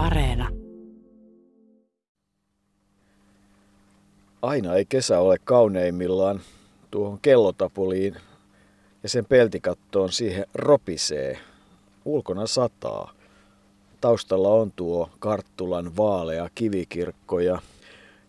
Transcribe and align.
Areena. 0.00 0.48
Aina 4.42 4.74
ei 4.74 4.84
kesä 4.84 5.18
ole 5.18 5.36
kauneimmillaan 5.44 6.40
tuohon 6.90 7.18
kellotapuliin 7.22 8.16
ja 9.02 9.08
sen 9.08 9.24
peltikattoon 9.24 10.12
siihen 10.12 10.46
ropisee. 10.54 11.38
Ulkona 12.04 12.46
sataa. 12.46 13.12
Taustalla 14.00 14.48
on 14.48 14.72
tuo 14.76 15.10
Karttulan 15.18 15.96
vaalea 15.96 16.48
kivikirkko 16.54 17.40
ja 17.40 17.58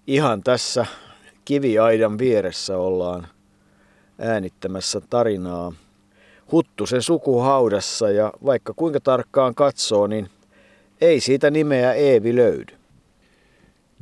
ihan 0.07 0.43
tässä 0.43 0.85
kiviaidan 1.45 2.17
vieressä 2.17 2.77
ollaan 2.77 3.27
äänittämässä 4.19 5.01
tarinaa 5.09 5.73
Huttusen 6.51 7.01
sukuhaudassa 7.01 8.09
ja 8.09 8.33
vaikka 8.45 8.73
kuinka 8.73 8.99
tarkkaan 8.99 9.55
katsoo, 9.55 10.07
niin 10.07 10.29
ei 11.01 11.19
siitä 11.19 11.51
nimeä 11.51 11.93
Eevi 11.93 12.35
löydy. 12.35 12.73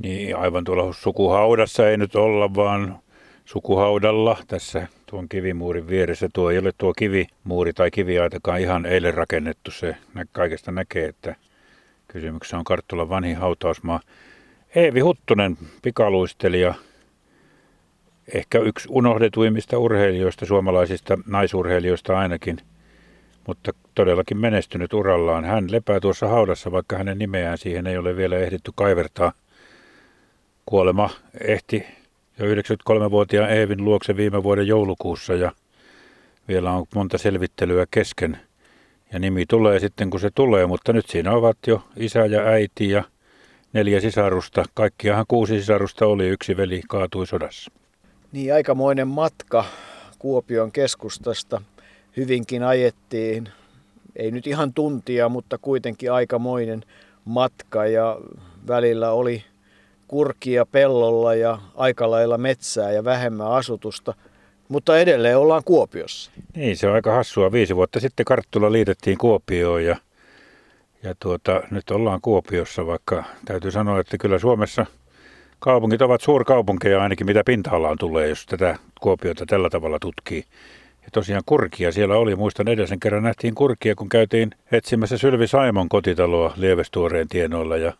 Niin, 0.03 0.37
aivan 0.37 0.63
tuolla 0.63 0.93
sukuhaudassa 0.93 1.89
ei 1.89 1.97
nyt 1.97 2.15
olla, 2.15 2.55
vaan 2.55 2.99
sukuhaudalla 3.45 4.37
tässä 4.47 4.87
tuon 5.05 5.29
kivimuurin 5.29 5.87
vieressä. 5.87 6.29
Tuo 6.33 6.51
ei 6.51 6.57
ole 6.57 6.71
tuo 6.77 6.93
kivimuuri 6.93 7.73
tai 7.73 7.91
kiviaitakaan 7.91 8.61
ihan 8.61 8.85
eilen 8.85 9.13
rakennettu. 9.13 9.71
Se 9.71 9.95
kaikesta 10.31 10.71
näkee, 10.71 11.05
että 11.05 11.35
kysymyksessä 12.07 12.57
on 12.57 12.63
Karttulan 12.63 13.09
vanhin 13.09 13.37
hautausmaa. 13.37 13.99
Eevi 14.75 14.99
Huttunen, 14.99 15.57
pikaluistelija, 15.81 16.73
ehkä 18.33 18.59
yksi 18.59 18.87
unohdetuimmista 18.91 19.77
urheilijoista, 19.77 20.45
suomalaisista 20.45 21.17
naisurheilijoista 21.27 22.19
ainakin, 22.19 22.57
mutta 23.47 23.71
todellakin 23.95 24.37
menestynyt 24.37 24.93
urallaan. 24.93 25.45
Hän 25.45 25.71
lepää 25.71 25.99
tuossa 25.99 26.27
haudassa, 26.27 26.71
vaikka 26.71 26.97
hänen 26.97 27.17
nimeään 27.17 27.57
siihen 27.57 27.87
ei 27.87 27.97
ole 27.97 28.15
vielä 28.15 28.37
ehditty 28.37 28.71
kaivertaa. 28.75 29.33
Kuolema 30.65 31.09
ehti 31.41 31.85
jo 32.39 32.45
93-vuotiaan 32.45 33.49
Eevin 33.49 33.85
luokse 33.85 34.17
viime 34.17 34.43
vuoden 34.43 34.67
joulukuussa 34.67 35.33
ja 35.33 35.51
vielä 36.47 36.71
on 36.71 36.85
monta 36.95 37.17
selvittelyä 37.17 37.85
kesken. 37.91 38.37
Ja 39.13 39.19
nimi 39.19 39.45
tulee 39.45 39.79
sitten 39.79 40.09
kun 40.09 40.19
se 40.19 40.29
tulee, 40.35 40.65
mutta 40.65 40.93
nyt 40.93 41.05
siinä 41.09 41.31
ovat 41.31 41.57
jo 41.67 41.83
isä 41.95 42.25
ja 42.25 42.41
äiti 42.41 42.89
ja 42.89 43.03
neljä 43.73 43.99
sisarusta. 43.99 44.65
Kaikkiahan 44.73 45.25
kuusi 45.27 45.59
sisarusta 45.59 46.05
oli, 46.05 46.27
yksi 46.27 46.57
veli 46.57 46.81
kaatui 46.89 47.27
sodassa. 47.27 47.71
Niin, 48.31 48.53
aikamoinen 48.53 49.07
matka 49.07 49.65
Kuopion 50.19 50.71
keskustasta 50.71 51.61
hyvinkin 52.19 52.63
ajettiin. 52.63 53.49
Ei 54.15 54.31
nyt 54.31 54.47
ihan 54.47 54.73
tuntia, 54.73 55.29
mutta 55.29 55.57
kuitenkin 55.57 56.11
aikamoinen 56.11 56.83
matka 57.25 57.85
ja 57.85 58.17
välillä 58.67 59.11
oli 59.11 59.43
kurkia 60.07 60.65
pellolla 60.65 61.35
ja 61.35 61.57
aika 61.75 62.11
lailla 62.11 62.37
metsää 62.37 62.91
ja 62.91 63.03
vähemmän 63.03 63.51
asutusta. 63.51 64.13
Mutta 64.67 64.99
edelleen 64.99 65.37
ollaan 65.37 65.63
Kuopiossa. 65.65 66.31
Niin, 66.55 66.77
se 66.77 66.87
on 66.87 66.93
aika 66.93 67.13
hassua. 67.13 67.51
Viisi 67.51 67.75
vuotta 67.75 67.99
sitten 67.99 68.25
Karttula 68.25 68.71
liitettiin 68.71 69.17
Kuopioon 69.17 69.85
ja, 69.85 69.97
ja 71.03 71.15
tuota, 71.19 71.61
nyt 71.71 71.91
ollaan 71.91 72.21
Kuopiossa, 72.21 72.85
vaikka 72.85 73.23
täytyy 73.45 73.71
sanoa, 73.71 73.99
että 73.99 74.17
kyllä 74.17 74.39
Suomessa– 74.39 74.85
Kaupungit 75.59 76.01
ovat 76.01 76.21
suurkaupunkeja 76.21 77.01
ainakin 77.01 77.27
mitä 77.27 77.43
pinta-alaan 77.45 77.97
tulee, 77.97 78.27
jos 78.27 78.45
tätä 78.45 78.75
Kuopiota 79.01 79.45
tällä 79.45 79.69
tavalla 79.69 79.97
tutkii. 79.99 80.43
Ja 81.03 81.09
tosiaan 81.13 81.43
kurkia 81.45 81.91
siellä 81.91 82.17
oli. 82.17 82.35
Muistan 82.35 82.67
edellisen 82.67 82.99
kerran 82.99 83.23
nähtiin 83.23 83.55
kurkia, 83.55 83.95
kun 83.95 84.09
käytiin 84.09 84.51
etsimässä 84.71 85.17
Sylvi 85.17 85.47
Saimon 85.47 85.89
kotitaloa 85.89 86.53
Lievestuoreen 86.57 87.27
tienoilla. 87.27 87.77
Ja 87.77 87.93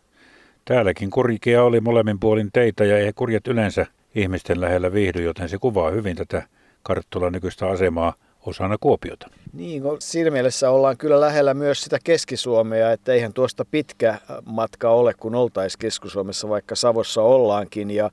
täälläkin 0.66 1.10
kurkia 1.10 1.64
oli 1.64 1.82
molemmin 1.82 2.20
puolin 2.20 2.50
teitä 2.54 2.86
ja 2.86 2.98
ei 2.98 3.14
kurjat 3.16 3.48
yleensä 3.48 3.86
ihmisten 4.16 4.62
lähellä 4.62 4.94
viihdy, 4.94 5.24
joten 5.24 5.50
se 5.50 5.58
kuvaa 5.58 5.92
hyvin 5.92 6.16
tätä 6.16 6.44
Karttulan 6.84 7.34
nykyistä 7.34 7.68
asemaa 7.68 8.14
osana 8.46 8.78
Kuopiota. 8.80 9.28
Niin, 9.54 9.84
no, 9.84 9.98
siinä 10.00 10.32
mielessä 10.32 10.70
ollaan 10.70 10.98
kyllä 10.98 11.22
lähellä 11.22 11.54
myös 11.54 11.82
sitä 11.82 11.98
Keski-Suomea, 12.04 12.92
että 12.92 13.14
eihän 13.14 13.34
tuosta 13.34 13.66
pitkä 13.66 14.18
matka 14.46 14.90
ole, 14.90 15.14
kun 15.14 15.36
oltaisiin 15.36 15.80
Keski-Suomessa, 15.80 16.50
vaikka 16.50 16.76
Savossa 16.76 17.22
ollaankin. 17.22 17.92
Ja, 17.92 18.12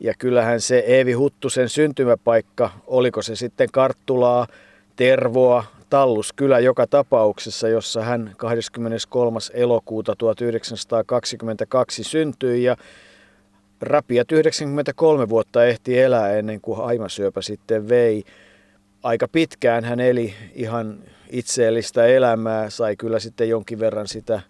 ja 0.00 0.14
kyllähän 0.18 0.60
se 0.60 0.78
Eevi 0.78 1.12
Huttusen 1.12 1.68
syntymäpaikka, 1.68 2.70
oliko 2.86 3.22
se 3.22 3.36
sitten 3.36 3.68
Karttulaa, 3.72 4.46
Tervoa, 4.96 5.64
Tallus 5.90 6.32
kyllä 6.32 6.58
joka 6.58 6.86
tapauksessa, 6.86 7.68
jossa 7.68 8.02
hän 8.02 8.32
23. 8.36 9.38
elokuuta 9.52 10.16
1922 10.18 12.04
syntyi 12.04 12.62
ja 12.62 12.76
rapiat 13.80 14.32
93 14.32 15.28
vuotta 15.28 15.64
ehti 15.64 16.00
elää 16.00 16.32
ennen 16.32 16.60
kuin 16.60 16.80
aimasyöpä 16.80 17.42
sitten 17.42 17.88
vei 17.88 18.24
aika 19.02 19.28
pitkään 19.28 19.84
hän 19.84 20.00
eli 20.00 20.34
ihan 20.54 20.98
itseellistä 21.30 22.06
elämää, 22.06 22.70
sai 22.70 22.96
kyllä 22.96 23.18
sitten 23.18 23.48
jonkin 23.48 23.80
verran 23.80 24.08
sitä 24.08 24.40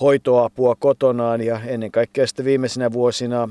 hoitoapua 0.00 0.74
kotonaan 0.78 1.40
ja 1.40 1.60
ennen 1.66 1.92
kaikkea 1.92 2.26
sitten 2.26 2.44
viimeisinä 2.44 2.92
vuosina 2.92 3.48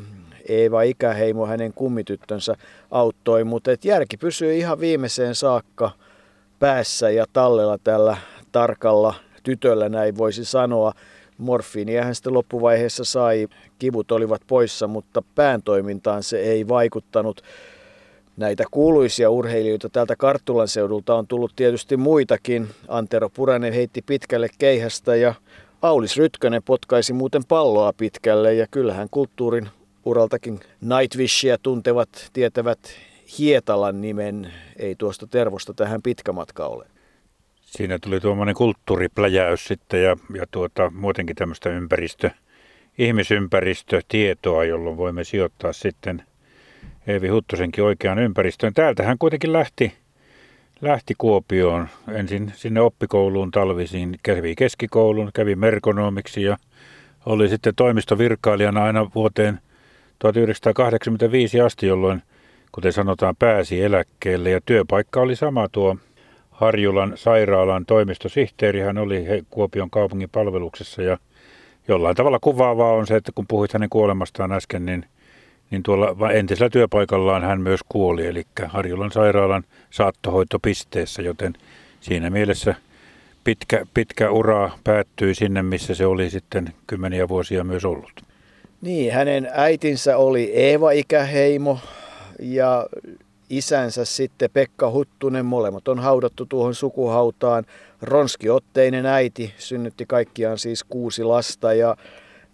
Eeva 0.50 0.82
Ikäheimo, 0.82 1.46
hänen 1.46 1.74
kummityttönsä, 1.74 2.56
auttoi, 2.92 3.44
mutta 3.44 3.72
et 3.72 3.86
järki 3.86 4.18
pysyy 4.18 4.54
ihan 4.58 4.80
viimeiseen 4.80 5.36
saakka 5.36 5.92
päässä 6.60 7.10
ja 7.10 7.26
tallella 7.34 7.78
tällä 7.78 8.18
tarkalla 8.52 9.14
tytöllä, 9.44 9.90
näin 9.90 10.18
voisi 10.18 10.46
sanoa. 10.46 10.94
Morfiinia 11.38 12.04
hän 12.04 12.16
sitten 12.16 12.34
loppuvaiheessa 12.34 13.04
sai, 13.04 13.48
kivut 13.80 14.12
olivat 14.12 14.42
poissa, 14.48 14.88
mutta 14.88 15.24
pään 15.36 15.64
toimintaan 15.64 16.24
se 16.24 16.40
ei 16.40 16.68
vaikuttanut 16.68 17.42
näitä 18.38 18.64
kuuluisia 18.72 19.30
urheilijoita 19.30 19.90
täältä 19.90 20.16
Karttulan 20.16 20.68
seudulta 20.68 21.16
on 21.16 21.28
tullut 21.28 21.52
tietysti 21.56 21.98
muitakin. 21.98 22.68
Antero 22.88 23.30
Puranen 23.30 23.74
heitti 23.74 24.02
pitkälle 24.02 24.48
keihästä 24.58 25.16
ja 25.16 25.34
Aulis 25.82 26.18
Rytkönen 26.18 26.64
potkaisi 26.64 27.14
muuten 27.14 27.46
palloa 27.46 27.94
pitkälle 27.94 28.54
ja 28.54 28.68
kyllähän 28.72 29.08
kulttuurin 29.12 29.70
uraltakin 30.06 30.60
Nightwishia 30.82 31.58
tuntevat 31.58 32.30
tietävät 32.34 32.80
Hietalan 33.38 34.02
nimen. 34.02 34.54
Ei 34.80 34.96
tuosta 34.96 35.28
Tervosta 35.28 35.74
tähän 35.74 36.02
pitkä 36.02 36.32
matka 36.32 36.66
ole. 36.66 36.88
Siinä 37.62 38.00
tuli 38.00 38.20
tuommoinen 38.20 38.56
kulttuuripläjäys 38.56 39.66
sitten 39.66 40.04
ja, 40.04 40.18
ja 40.36 40.46
tuota, 40.52 40.90
muutenkin 40.90 41.36
tämmöistä 41.36 41.70
ympäristö, 41.70 42.30
ihmisympäristötietoa, 42.98 44.66
jolloin 44.66 44.98
voimme 44.98 45.24
sijoittaa 45.24 45.74
sitten– 45.74 46.24
Eevi 47.08 47.28
Huttusenkin 47.28 47.84
oikeaan 47.84 48.20
ympäristöön. 48.20 48.74
Täältä 48.74 49.04
hän 49.04 49.18
kuitenkin 49.18 49.54
lähti, 49.54 49.94
lähti 50.82 51.14
Kuopioon 51.18 51.88
ensin 52.08 52.52
sinne 52.56 52.82
oppikouluun 52.82 53.52
talvisiin, 53.52 54.20
kävi 54.24 54.56
keskikoulun, 54.56 55.32
kävi 55.34 55.56
merkonomiksi 55.56 56.44
ja 56.44 56.58
oli 57.26 57.50
sitten 57.50 57.76
toimistovirkailijana 57.76 58.84
aina 58.84 59.12
vuoteen 59.16 59.60
1985 60.22 61.62
asti, 61.62 61.88
jolloin, 61.88 62.22
kuten 62.72 62.94
sanotaan, 62.94 63.36
pääsi 63.36 63.82
eläkkeelle 63.82 64.50
ja 64.50 64.62
työpaikka 64.66 65.22
oli 65.22 65.36
sama 65.36 65.70
tuo 65.70 65.98
Harjulan 66.52 67.14
sairaalan 67.16 67.86
toimistosihteeri. 67.86 68.80
Hän 68.80 68.98
oli 68.98 69.26
Kuopion 69.50 69.90
kaupungin 69.90 70.30
palveluksessa 70.30 71.02
ja 71.02 71.18
jollain 71.88 72.16
tavalla 72.16 72.40
kuvaavaa 72.42 72.94
on 72.94 73.08
se, 73.08 73.16
että 73.16 73.32
kun 73.36 73.48
puhuit 73.48 73.74
hänen 73.74 73.90
kuolemastaan 73.90 74.52
äsken, 74.52 74.86
niin– 74.86 75.06
niin 75.72 75.84
tuolla 75.84 76.32
entisellä 76.32 76.70
työpaikallaan 76.70 77.44
hän 77.44 77.62
myös 77.62 77.80
kuoli, 77.90 78.28
eli 78.28 78.44
Harjulan 78.68 79.12
sairaalan 79.12 79.64
saattohoitopisteessä, 79.90 81.22
joten 81.22 81.54
siinä 82.02 82.30
mielessä 82.30 82.76
pitkä, 83.44 83.86
pitkä 83.94 84.32
ura 84.32 84.72
päättyi 84.84 85.36
sinne, 85.36 85.62
missä 85.62 85.96
se 85.96 86.06
oli 86.06 86.30
sitten 86.30 86.74
kymmeniä 86.88 87.28
vuosia 87.28 87.64
myös 87.64 87.86
ollut. 87.86 88.31
Niin, 88.82 89.14
hänen 89.14 89.50
äitinsä 89.54 90.18
oli 90.18 90.52
Eeva 90.54 90.92
Ikäheimo 90.92 91.80
ja 92.40 92.88
isänsä 93.50 94.06
sitten 94.06 94.50
Pekka 94.54 94.92
Huttunen. 94.92 95.46
Molemmat 95.46 95.88
on 95.88 96.00
haudattu 96.00 96.46
tuohon 96.46 96.76
sukuhautaan. 96.76 97.66
Ronski 98.02 98.50
Otteinen 98.50 99.06
äiti 99.06 99.54
synnytti 99.58 100.06
kaikkiaan 100.06 100.58
siis 100.58 100.84
kuusi 100.84 101.24
lasta 101.24 101.74
ja, 101.74 101.96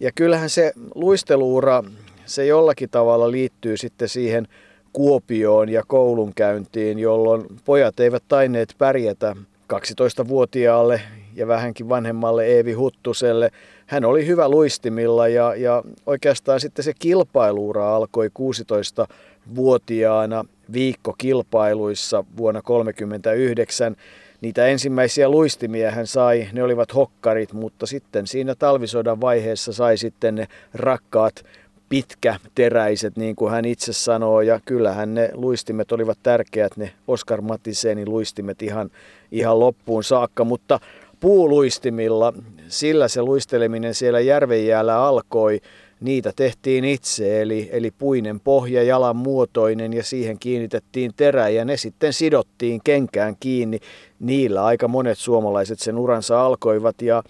ja 0.00 0.12
kyllähän 0.14 0.50
se 0.50 0.72
luisteluura 0.94 1.84
se 2.24 2.46
jollakin 2.46 2.90
tavalla 2.90 3.30
liittyy 3.30 3.76
sitten 3.76 4.08
siihen 4.08 4.48
Kuopioon 4.92 5.68
ja 5.68 5.82
koulunkäyntiin, 5.86 6.98
jolloin 6.98 7.46
pojat 7.64 8.00
eivät 8.00 8.22
taineet 8.28 8.74
pärjätä 8.78 9.36
12-vuotiaalle 9.72 11.00
ja 11.34 11.48
vähänkin 11.48 11.88
vanhemmalle 11.88 12.46
Eevi 12.46 12.72
Huttuselle. 12.72 13.50
Hän 13.88 14.04
oli 14.04 14.26
hyvä 14.26 14.48
luistimilla 14.48 15.28
ja, 15.28 15.54
ja 15.54 15.82
oikeastaan 16.06 16.60
sitten 16.60 16.84
se 16.84 16.92
kilpailuura 16.98 17.96
alkoi 17.96 18.30
16-vuotiaana 18.38 20.44
viikkokilpailuissa 20.72 22.24
vuonna 22.36 22.60
1939. 22.66 23.96
niitä 24.40 24.66
ensimmäisiä 24.66 25.28
luistimia 25.28 25.90
hän 25.90 26.06
sai, 26.06 26.48
ne 26.52 26.62
olivat 26.62 26.94
hokkarit, 26.94 27.52
mutta 27.52 27.86
sitten 27.86 28.26
siinä 28.26 28.54
talvisodan 28.54 29.20
vaiheessa 29.20 29.72
sai 29.72 29.96
sitten 29.96 30.34
ne 30.34 30.48
rakkaat 30.74 31.44
pitkäteräiset, 31.88 33.16
niin 33.16 33.36
kuin 33.36 33.50
hän 33.50 33.64
itse 33.64 33.92
sanoo, 33.92 34.40
ja 34.40 34.60
kyllähän 34.64 35.14
ne 35.14 35.30
luistimet 35.32 35.92
olivat 35.92 36.18
tärkeät, 36.22 36.76
ne 36.76 36.92
Oskar 37.06 37.40
Matisenin 37.40 38.10
luistimet 38.10 38.62
ihan, 38.62 38.90
ihan 39.32 39.60
loppuun 39.60 40.04
saakka, 40.04 40.44
mutta 40.44 40.80
puuluistimilla, 41.20 42.32
sillä 42.68 43.08
se 43.08 43.22
luisteleminen 43.22 43.94
siellä 43.94 44.20
järvenjäällä 44.20 45.02
alkoi, 45.02 45.60
niitä 46.00 46.32
tehtiin 46.36 46.84
itse, 46.84 47.42
eli, 47.42 47.68
eli 47.72 47.90
puinen 47.90 48.40
pohja, 48.40 48.82
jalan 48.82 49.16
muotoinen 49.16 49.92
ja 49.92 50.02
siihen 50.02 50.38
kiinnitettiin 50.38 51.12
terä 51.16 51.48
ja 51.48 51.64
ne 51.64 51.76
sitten 51.76 52.12
sidottiin 52.12 52.80
kenkään 52.84 53.36
kiinni. 53.40 53.78
Niillä 54.20 54.64
aika 54.64 54.88
monet 54.88 55.18
suomalaiset 55.18 55.78
sen 55.78 55.98
uransa 55.98 56.46
alkoivat 56.46 57.02
ja 57.02 57.22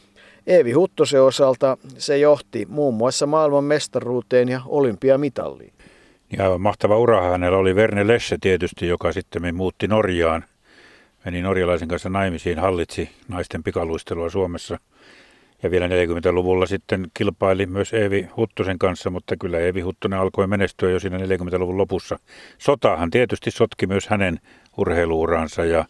Eevi 0.46 0.72
Huttosen 0.72 1.22
osalta 1.22 1.76
se 1.98 2.18
johti 2.18 2.66
muun 2.68 2.94
muassa 2.94 3.26
maailman 3.26 3.64
mestaruuteen 3.64 4.48
ja 4.48 4.60
olympiamitalliin. 4.66 5.72
Ja 6.36 6.44
aivan 6.44 6.60
mahtava 6.60 6.98
ura 6.98 7.22
hänellä 7.22 7.58
oli 7.58 7.74
Verne 7.74 8.06
Lesse 8.06 8.36
tietysti, 8.40 8.86
joka 8.86 9.12
sitten 9.12 9.54
muutti 9.54 9.88
Norjaan. 9.88 10.44
Meni 11.24 11.42
norjalaisen 11.42 11.88
kanssa 11.88 12.08
naimisiin, 12.08 12.58
hallitsi 12.58 13.10
naisten 13.28 13.62
pikaluistelua 13.62 14.30
Suomessa. 14.30 14.78
Ja 15.62 15.70
vielä 15.70 15.86
40-luvulla 15.88 16.66
sitten 16.66 17.06
kilpaili 17.14 17.66
myös 17.66 17.94
Eevi 17.94 18.28
Huttusen 18.36 18.78
kanssa, 18.78 19.10
mutta 19.10 19.36
kyllä 19.36 19.58
Eevi 19.58 19.80
Huttunen 19.80 20.18
alkoi 20.18 20.46
menestyä 20.46 20.90
jo 20.90 21.00
siinä 21.00 21.18
40-luvun 21.18 21.78
lopussa. 21.78 22.18
Sotahan 22.58 23.10
tietysti 23.10 23.50
sotki 23.50 23.86
myös 23.86 24.08
hänen 24.08 24.40
urheiluuransa 24.76 25.64
ja, 25.64 25.84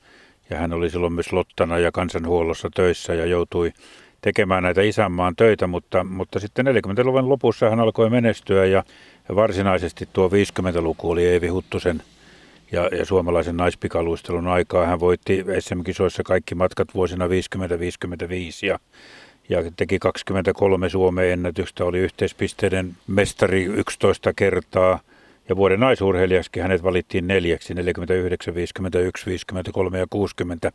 ja 0.50 0.56
hän 0.56 0.72
oli 0.72 0.90
silloin 0.90 1.12
myös 1.12 1.32
lottana 1.32 1.78
ja 1.78 1.92
kansanhuollossa 1.92 2.68
töissä 2.74 3.14
ja 3.14 3.26
joutui 3.26 3.72
tekemään 4.20 4.62
näitä 4.62 4.82
isänmaan 4.82 5.36
töitä, 5.36 5.66
mutta, 5.66 6.04
mutta 6.04 6.40
sitten 6.40 6.66
40-luvun 6.66 7.28
lopussa 7.28 7.70
hän 7.70 7.80
alkoi 7.80 8.10
menestyä 8.10 8.64
ja, 8.64 8.84
varsinaisesti 9.34 10.08
tuo 10.12 10.28
50-luku 10.28 11.10
oli 11.10 11.26
Eevi 11.26 11.48
Huttusen 11.48 12.02
ja, 12.72 12.88
ja 12.98 13.04
suomalaisen 13.04 13.56
naispikaluistelun 13.56 14.46
aikaa. 14.46 14.86
Hän 14.86 15.00
voitti 15.00 15.44
SM-kisoissa 15.58 16.22
kaikki 16.22 16.54
matkat 16.54 16.88
vuosina 16.94 17.26
50-55 17.26 17.30
ja, 18.66 18.78
ja 19.48 19.58
teki 19.76 19.98
23 19.98 20.88
Suomen 20.88 21.32
ennätystä, 21.32 21.84
oli 21.84 21.98
yhteispisteiden 21.98 22.96
mestari 23.06 23.64
11 23.64 24.32
kertaa– 24.32 25.00
ja 25.48 25.56
vuoden 25.56 25.80
naisurheilijaksi 25.80 26.60
hänet 26.60 26.82
valittiin 26.82 27.26
neljäksi, 27.26 27.74
49, 27.74 28.54
51, 28.54 29.26
53 29.26 29.98
ja 29.98 30.06
60. 30.10 30.72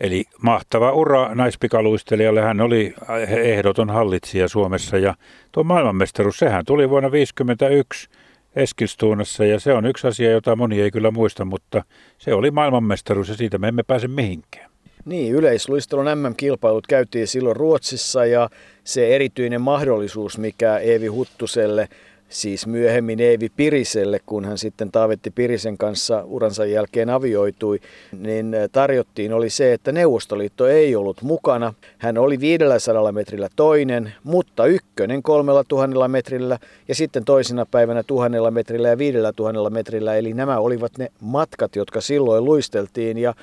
Eli 0.00 0.24
mahtava 0.42 0.92
ura 0.92 1.34
naispikaluistelijalle. 1.34 2.40
Hän 2.40 2.60
oli 2.60 2.94
ehdoton 3.28 3.90
hallitsija 3.90 4.48
Suomessa 4.48 4.98
ja 4.98 5.14
tuo 5.52 5.64
maailmanmestaruus, 5.64 6.38
sehän 6.38 6.64
tuli 6.64 6.90
vuonna 6.90 7.08
1951 7.08 8.08
Eskilstuunassa 8.56 9.44
ja 9.44 9.60
se 9.60 9.72
on 9.72 9.86
yksi 9.86 10.06
asia, 10.06 10.30
jota 10.30 10.56
moni 10.56 10.80
ei 10.80 10.90
kyllä 10.90 11.10
muista, 11.10 11.44
mutta 11.44 11.84
se 12.18 12.34
oli 12.34 12.50
maailmanmestaruus 12.50 13.28
ja 13.28 13.34
siitä 13.34 13.58
me 13.58 13.68
emme 13.68 13.82
pääse 13.82 14.08
mihinkään. 14.08 14.67
Niin, 15.08 15.34
yleisluistelun 15.34 16.04
MM-kilpailut 16.04 16.86
käytiin 16.86 17.26
silloin 17.26 17.56
Ruotsissa 17.56 18.26
ja 18.26 18.48
se 18.84 19.14
erityinen 19.14 19.60
mahdollisuus, 19.60 20.38
mikä 20.38 20.78
Eevi 20.78 21.06
Huttuselle– 21.06 21.88
siis 22.28 22.66
myöhemmin 22.66 23.20
Eevi 23.20 23.48
Piriselle, 23.48 24.20
kun 24.26 24.44
hän 24.44 24.58
sitten 24.58 24.92
Taavetti 24.92 25.30
Pirisen 25.30 25.78
kanssa 25.78 26.22
uransa 26.24 26.64
jälkeen 26.64 27.10
avioitui, 27.10 27.80
niin 28.18 28.56
tarjottiin 28.72 29.32
oli 29.32 29.50
se, 29.50 29.72
että 29.72 29.92
Neuvostoliitto 29.92 30.66
ei 30.66 30.96
ollut 30.96 31.22
mukana. 31.22 31.74
Hän 31.98 32.18
oli 32.18 32.40
500 32.40 33.12
metrillä 33.12 33.48
toinen, 33.56 34.12
mutta 34.24 34.66
ykkönen 34.66 35.22
kolmella 35.22 35.64
tuhannella 35.64 36.08
metrillä 36.08 36.58
ja 36.88 36.94
sitten 36.94 37.24
toisena 37.24 37.66
päivänä 37.66 38.02
tuhannella 38.02 38.50
metrillä 38.50 38.88
ja 38.88 38.98
viidellä 38.98 39.32
tuhannella 39.32 39.70
metrillä. 39.70 40.16
Eli 40.16 40.34
nämä 40.34 40.58
olivat 40.58 40.92
ne 40.98 41.08
matkat, 41.20 41.76
jotka 41.76 42.00
silloin 42.00 42.44
luisteltiin 42.44 43.18
ja 43.18 43.34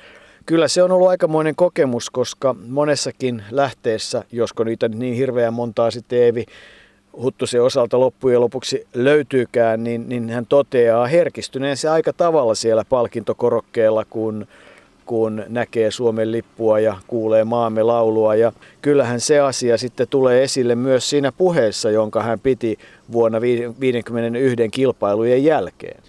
Kyllä 0.46 0.68
se 0.68 0.82
on 0.82 0.92
ollut 0.92 1.08
aikamoinen 1.08 1.56
kokemus, 1.56 2.10
koska 2.10 2.54
monessakin 2.68 3.42
lähteessä, 3.50 4.24
josko 4.32 4.64
niitä 4.64 4.88
niin 4.88 5.14
hirveän 5.14 5.54
montaa 5.54 5.90
sitten 5.90 6.18
Eevi 6.18 6.44
Huttusen 7.22 7.62
osalta 7.62 8.00
loppujen 8.00 8.40
lopuksi 8.40 8.86
löytyykään, 8.94 9.84
niin, 9.84 10.08
niin 10.08 10.30
hän 10.30 10.46
toteaa 10.46 11.06
herkistyneensä 11.06 11.92
aika 11.92 12.12
tavalla 12.12 12.54
siellä 12.54 12.84
palkintokorokkeella, 12.84 14.04
kun, 14.04 14.46
kun 15.06 15.44
näkee 15.48 15.90
Suomen 15.90 16.32
lippua 16.32 16.80
ja 16.80 16.96
kuulee 17.06 17.44
maamme 17.44 17.82
laulua. 17.82 18.34
Ja 18.34 18.52
kyllähän 18.82 19.20
se 19.20 19.40
asia 19.40 19.78
sitten 19.78 20.08
tulee 20.08 20.42
esille 20.42 20.74
myös 20.74 21.10
siinä 21.10 21.32
puheessa, 21.32 21.90
jonka 21.90 22.22
hän 22.22 22.40
piti 22.40 22.78
vuonna 23.12 23.40
51 23.40 24.68
kilpailujen 24.70 25.44
jälkeen. 25.44 26.02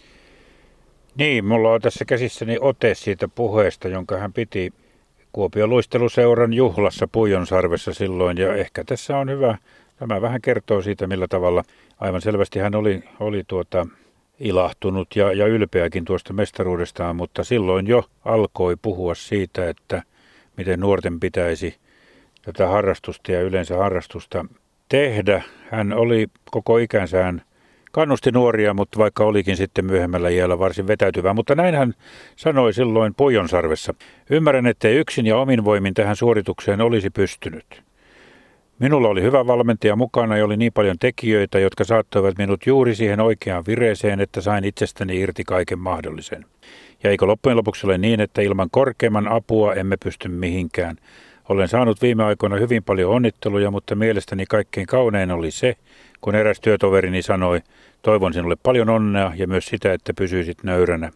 Niin, 1.17 1.45
mulla 1.45 1.71
on 1.71 1.81
tässä 1.81 2.05
käsissäni 2.05 2.57
ote 2.61 2.95
siitä 2.95 3.27
puheesta, 3.27 3.87
jonka 3.87 4.17
hän 4.17 4.33
piti 4.33 4.73
Kuopion 5.31 5.69
luisteluseuran 5.69 6.53
juhlassa 6.53 7.07
Puijonsarvessa 7.11 7.93
silloin. 7.93 8.37
Ja 8.37 8.55
ehkä 8.55 8.83
tässä 8.83 9.17
on 9.17 9.29
hyvä 9.29 9.57
Tämä 9.97 10.21
vähän 10.21 10.41
kertoo 10.41 10.81
siitä, 10.81 11.07
millä 11.07 11.27
tavalla 11.27 11.63
aivan 11.99 12.21
selvästi 12.21 12.59
hän 12.59 12.75
oli, 12.75 13.03
oli 13.19 13.43
tuota, 13.47 13.87
ilahtunut 14.39 15.15
ja, 15.15 15.33
ja 15.33 15.47
ylpeäkin 15.47 16.05
tuosta 16.05 16.33
mestaruudestaan, 16.33 17.15
mutta 17.15 17.43
silloin 17.43 17.87
jo 17.87 18.03
alkoi 18.25 18.75
puhua 18.81 19.15
siitä, 19.15 19.69
että 19.69 20.03
miten 20.57 20.79
nuorten 20.79 21.19
pitäisi 21.19 21.75
tätä 22.41 22.67
harrastusta 22.67 23.31
ja 23.31 23.41
yleensä 23.41 23.77
harrastusta 23.77 24.45
tehdä. 24.89 25.43
Hän 25.71 25.93
oli 25.93 26.27
koko 26.51 26.77
ikänsään 26.77 27.41
kannusti 27.97 28.31
nuoria, 28.31 28.73
mutta 28.73 28.99
vaikka 28.99 29.23
olikin 29.23 29.57
sitten 29.57 29.85
myöhemmällä 29.85 30.29
iällä 30.29 30.59
varsin 30.59 30.87
vetäytyvä. 30.87 31.33
Mutta 31.33 31.55
näin 31.55 31.75
hän 31.75 31.93
sanoi 32.35 32.73
silloin 32.73 33.13
Pojonsarvessa. 33.15 33.93
Ymmärrän, 34.29 34.67
ettei 34.67 34.95
yksin 34.95 35.25
ja 35.25 35.37
omin 35.37 35.65
voimin 35.65 35.93
tähän 35.93 36.15
suoritukseen 36.15 36.81
olisi 36.81 37.09
pystynyt. 37.09 37.83
Minulla 38.79 39.07
oli 39.07 39.21
hyvä 39.21 39.47
valmentaja 39.47 39.95
mukana 39.95 40.37
ja 40.37 40.45
oli 40.45 40.57
niin 40.57 40.73
paljon 40.73 40.99
tekijöitä, 40.99 41.59
jotka 41.59 41.83
saattoivat 41.83 42.37
minut 42.37 42.65
juuri 42.65 42.95
siihen 42.95 43.19
oikeaan 43.19 43.63
vireeseen, 43.67 44.19
että 44.19 44.41
sain 44.41 44.63
itsestäni 44.63 45.19
irti 45.19 45.43
kaiken 45.43 45.79
mahdollisen. 45.79 46.45
Ja 47.03 47.09
eikö 47.09 47.25
loppujen 47.25 47.57
lopuksi 47.57 47.87
ole 47.87 47.97
niin, 47.97 48.19
että 48.19 48.41
ilman 48.41 48.69
korkeamman 48.71 49.27
apua 49.27 49.73
emme 49.73 49.97
pysty 50.03 50.29
mihinkään. 50.29 50.95
Olen 51.49 51.67
saanut 51.67 52.01
viime 52.01 52.23
aikoina 52.23 52.55
hyvin 52.55 52.83
paljon 52.83 53.11
onnitteluja, 53.11 53.71
mutta 53.71 53.95
mielestäni 53.95 54.45
kaikkein 54.45 54.87
kaunein 54.87 55.31
oli 55.31 55.51
se, 55.51 55.75
kun 56.21 56.35
eräs 56.35 56.59
työtoverini 56.59 57.21
sanoi, 57.21 57.61
toivon 58.01 58.33
sinulle 58.33 58.55
paljon 58.63 58.89
onnea 58.89 59.31
ja 59.35 59.47
myös 59.47 59.65
sitä, 59.65 59.93
että 59.93 60.13
pysyisit 60.13 60.63
nöyränä. 60.63 61.11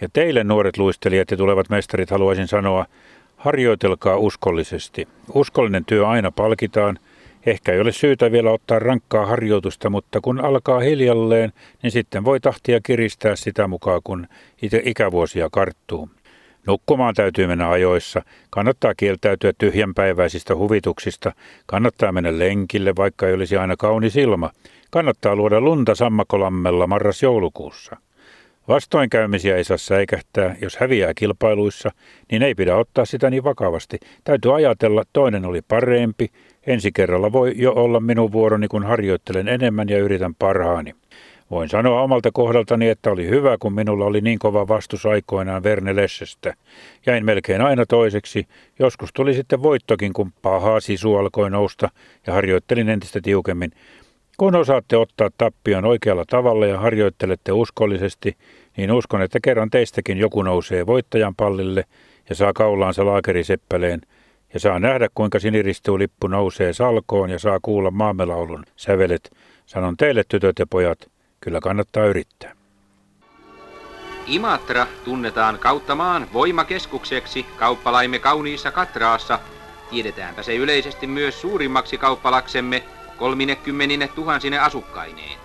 Ja 0.00 0.08
teille 0.12 0.44
nuoret 0.44 0.78
luistelijat 0.78 1.30
ja 1.30 1.36
tulevat 1.36 1.70
mestarit 1.70 2.10
haluaisin 2.10 2.48
sanoa, 2.48 2.86
Harjoitelkaa 3.44 4.16
uskollisesti. 4.16 5.08
Uskollinen 5.34 5.84
työ 5.84 6.08
aina 6.08 6.30
palkitaan. 6.30 6.98
Ehkä 7.46 7.72
ei 7.72 7.80
ole 7.80 7.92
syytä 7.92 8.32
vielä 8.32 8.50
ottaa 8.50 8.78
rankkaa 8.78 9.26
harjoitusta, 9.26 9.90
mutta 9.90 10.20
kun 10.20 10.40
alkaa 10.40 10.80
hiljalleen, 10.80 11.52
niin 11.82 11.90
sitten 11.90 12.24
voi 12.24 12.40
tahtia 12.40 12.80
kiristää 12.80 13.36
sitä 13.36 13.68
mukaan, 13.68 14.00
kun 14.04 14.26
ikävuosia 14.84 15.48
karttuu. 15.52 16.08
Nukkumaan 16.66 17.14
täytyy 17.14 17.46
mennä 17.46 17.70
ajoissa. 17.70 18.22
Kannattaa 18.50 18.94
kieltäytyä 18.96 19.52
tyhjänpäiväisistä 19.58 20.56
huvituksista. 20.56 21.32
Kannattaa 21.66 22.12
mennä 22.12 22.38
lenkille, 22.38 22.92
vaikka 22.96 23.26
ei 23.26 23.34
olisi 23.34 23.56
aina 23.56 23.76
kaunis 23.76 24.16
ilma. 24.16 24.50
Kannattaa 24.90 25.36
luoda 25.36 25.60
lunta 25.60 25.94
sammakolammella 25.94 26.86
marras-joulukuussa. 26.86 27.96
Vastoinkäymisiä 28.68 29.56
ei 29.56 29.64
saa 29.64 29.76
säikähtää. 29.76 30.56
Jos 30.62 30.76
häviää 30.76 31.14
kilpailuissa, 31.14 31.90
niin 32.30 32.42
ei 32.42 32.54
pidä 32.54 32.76
ottaa 32.76 33.04
sitä 33.04 33.30
niin 33.30 33.44
vakavasti. 33.44 33.98
Täytyy 34.24 34.54
ajatella, 34.54 35.02
toinen 35.12 35.44
oli 35.44 35.60
parempi. 35.68 36.30
Ensi 36.66 36.92
kerralla 36.92 37.32
voi 37.32 37.52
jo 37.56 37.72
olla 37.72 38.00
minun 38.00 38.32
vuoroni, 38.32 38.68
kun 38.68 38.84
harjoittelen 38.84 39.48
enemmän 39.48 39.88
ja 39.88 39.98
yritän 39.98 40.34
parhaani. 40.34 40.94
Voin 41.50 41.68
sanoa 41.68 42.02
omalta 42.02 42.30
kohdaltani, 42.32 42.88
että 42.88 43.10
oli 43.10 43.28
hyvä, 43.28 43.56
kun 43.60 43.74
minulla 43.74 44.04
oli 44.04 44.20
niin 44.20 44.38
kova 44.38 44.68
vastus 44.68 45.06
aikoinaan 45.06 45.62
Verne 45.62 45.96
Lessestä. 45.96 46.54
Jäin 47.06 47.24
melkein 47.24 47.60
aina 47.60 47.86
toiseksi. 47.86 48.46
Joskus 48.78 49.10
tuli 49.14 49.34
sitten 49.34 49.62
voittokin, 49.62 50.12
kun 50.12 50.32
paha 50.42 50.80
sisu 50.80 51.16
alkoi 51.16 51.50
nousta 51.50 51.88
ja 52.26 52.32
harjoittelin 52.32 52.88
entistä 52.88 53.20
tiukemmin. 53.22 53.70
Kun 54.36 54.54
osaatte 54.54 54.96
ottaa 54.96 55.30
tappion 55.38 55.84
oikealla 55.84 56.24
tavalla 56.30 56.66
ja 56.66 56.78
harjoittelette 56.78 57.52
uskollisesti, 57.52 58.36
niin 58.76 58.92
uskon, 58.92 59.22
että 59.22 59.38
kerran 59.42 59.70
teistäkin 59.70 60.18
joku 60.18 60.42
nousee 60.42 60.86
voittajan 60.86 61.34
pallille 61.34 61.84
ja 62.28 62.34
saa 62.34 62.52
kaulaansa 62.52 63.06
laakeriseppäleen 63.06 64.00
ja 64.54 64.60
saa 64.60 64.78
nähdä, 64.78 65.08
kuinka 65.14 65.38
siniristuulippu 65.38 66.26
nousee 66.26 66.72
salkoon 66.72 67.30
ja 67.30 67.38
saa 67.38 67.58
kuulla 67.62 67.90
maamelaulun 67.90 68.64
sävelet. 68.76 69.30
Sanon 69.66 69.96
teille, 69.96 70.22
tytöt 70.28 70.58
ja 70.58 70.66
pojat, 70.70 70.98
kyllä 71.44 71.60
kannattaa 71.60 72.04
yrittää. 72.06 72.52
Imatra 74.26 74.86
tunnetaan 75.04 75.58
kautta 75.58 75.94
maan 75.94 76.26
voimakeskukseksi 76.32 77.46
kauppalaimme 77.56 78.18
kauniissa 78.18 78.70
Katraassa. 78.70 79.38
Tiedetäänpä 79.90 80.42
se 80.42 80.56
yleisesti 80.56 81.06
myös 81.06 81.40
suurimmaksi 81.40 81.98
kauppalaksemme 81.98 82.84
kolminekymmenine 83.16 84.08
tuhansine 84.08 84.58
asukkaineen. 84.58 85.38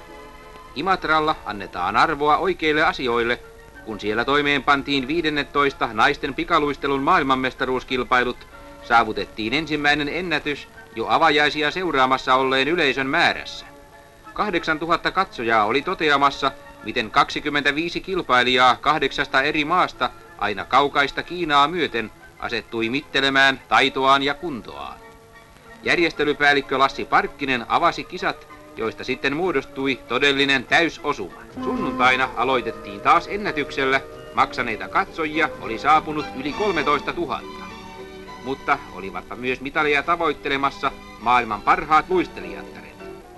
Imatralla 0.75 1.35
annetaan 1.45 1.95
arvoa 1.95 2.37
oikeille 2.37 2.83
asioille, 2.83 3.39
kun 3.85 3.99
siellä 3.99 4.25
toimeenpantiin 4.25 5.07
15 5.07 5.89
naisten 5.93 6.33
pikaluistelun 6.33 7.03
maailmanmestaruuskilpailut, 7.03 8.47
saavutettiin 8.83 9.53
ensimmäinen 9.53 10.09
ennätys 10.09 10.67
jo 10.95 11.05
avajaisia 11.09 11.71
seuraamassa 11.71 12.35
olleen 12.35 12.67
yleisön 12.67 13.07
määrässä. 13.07 13.68
8000 14.39 15.11
katsojaa 15.11 15.65
oli 15.65 15.81
toteamassa, 15.81 16.51
miten 16.83 17.11
25 17.11 18.01
kilpailijaa 18.01 18.75
kahdeksasta 18.75 19.41
eri 19.41 19.65
maasta 19.65 20.09
aina 20.37 20.65
kaukaista 20.65 21.23
Kiinaa 21.23 21.67
myöten 21.67 22.11
asettui 22.39 22.89
mittelemään 22.89 23.61
taitoaan 23.69 24.23
ja 24.23 24.33
kuntoaan. 24.33 24.99
Järjestelypäällikkö 25.83 26.79
Lassi 26.79 27.05
Parkkinen 27.05 27.65
avasi 27.69 28.03
kisat, 28.03 28.47
joista 28.77 29.03
sitten 29.03 29.35
muodostui 29.35 29.99
todellinen 30.07 30.63
täysosuma. 30.63 31.41
Sunnuntaina 31.63 32.29
aloitettiin 32.35 33.01
taas 33.01 33.27
ennätyksellä, 33.27 34.01
maksaneita 34.33 34.87
katsojia 34.87 35.49
oli 35.61 35.79
saapunut 35.79 36.25
yli 36.39 36.53
13 36.53 37.11
000. 37.11 37.41
Mutta 38.43 38.79
olivatpa 38.93 39.35
myös 39.35 39.61
mitalia 39.61 40.03
tavoittelemassa 40.03 40.91
maailman 41.19 41.61
parhaat 41.61 42.09
luistelijattaret. 42.09 42.78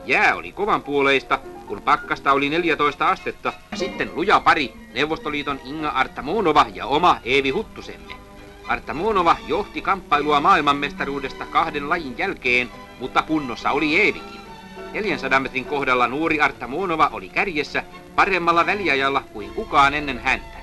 Jää 0.05 0.35
oli 0.35 0.51
kovan 0.51 0.83
puoleista, 0.83 1.39
kun 1.67 1.81
pakkasta 1.81 2.33
oli 2.33 2.49
14 2.49 3.09
astetta, 3.09 3.53
ja 3.71 3.77
sitten 3.77 4.11
luja 4.15 4.39
pari, 4.39 4.73
Neuvostoliiton 4.93 5.59
Inga 5.65 5.89
Artamonova 5.89 6.65
ja 6.73 6.85
oma 6.85 7.17
Eevi 7.23 7.49
Huttusemme. 7.49 8.13
Artamonova 8.67 9.37
johti 9.47 9.81
kamppailua 9.81 10.39
maailmanmestaruudesta 10.39 11.45
kahden 11.45 11.89
lajin 11.89 12.17
jälkeen, 12.17 12.69
mutta 12.99 13.21
kunnossa 13.21 13.71
oli 13.71 14.01
Eevikin. 14.01 14.41
400 14.93 15.39
metrin 15.39 15.65
kohdalla 15.65 16.07
nuori 16.07 16.41
Artamonova 16.41 17.09
oli 17.13 17.29
kärjessä 17.29 17.83
paremmalla 18.15 18.65
väliajalla 18.65 19.23
kuin 19.33 19.49
kukaan 19.49 19.93
ennen 19.93 20.19
häntä. 20.19 20.60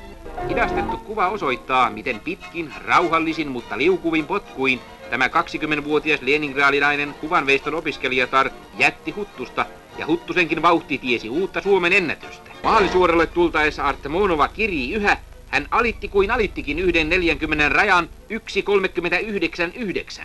Hidastettu 0.48 0.96
kuva 0.96 1.28
osoittaa, 1.28 1.90
miten 1.90 2.20
pitkin, 2.20 2.72
rauhallisin 2.84 3.48
mutta 3.48 3.78
liukuvin 3.78 4.26
potkuin 4.26 4.80
tämä 5.10 5.26
20-vuotias 5.26 6.22
leningradilainen 6.22 7.14
kuvanveiston 7.20 7.74
opiskelijatar 7.74 8.50
jätti 8.78 9.10
Huttusta 9.10 9.66
ja 9.98 10.06
Huttusenkin 10.06 10.62
vauhti 10.62 10.98
tiesi 10.98 11.28
uutta 11.28 11.60
Suomen 11.60 11.92
ennätystä. 11.92 12.50
Maalisuoralle 12.62 13.26
tultaessa 13.26 13.84
Artemonova 13.84 14.48
kirii 14.48 14.94
yhä, 14.94 15.16
hän 15.48 15.66
alitti 15.70 16.08
kuin 16.08 16.30
alittikin 16.30 16.78
yhden 16.78 17.08
40 17.08 17.68
rajan 17.68 18.08
1.39.9. 18.30 20.22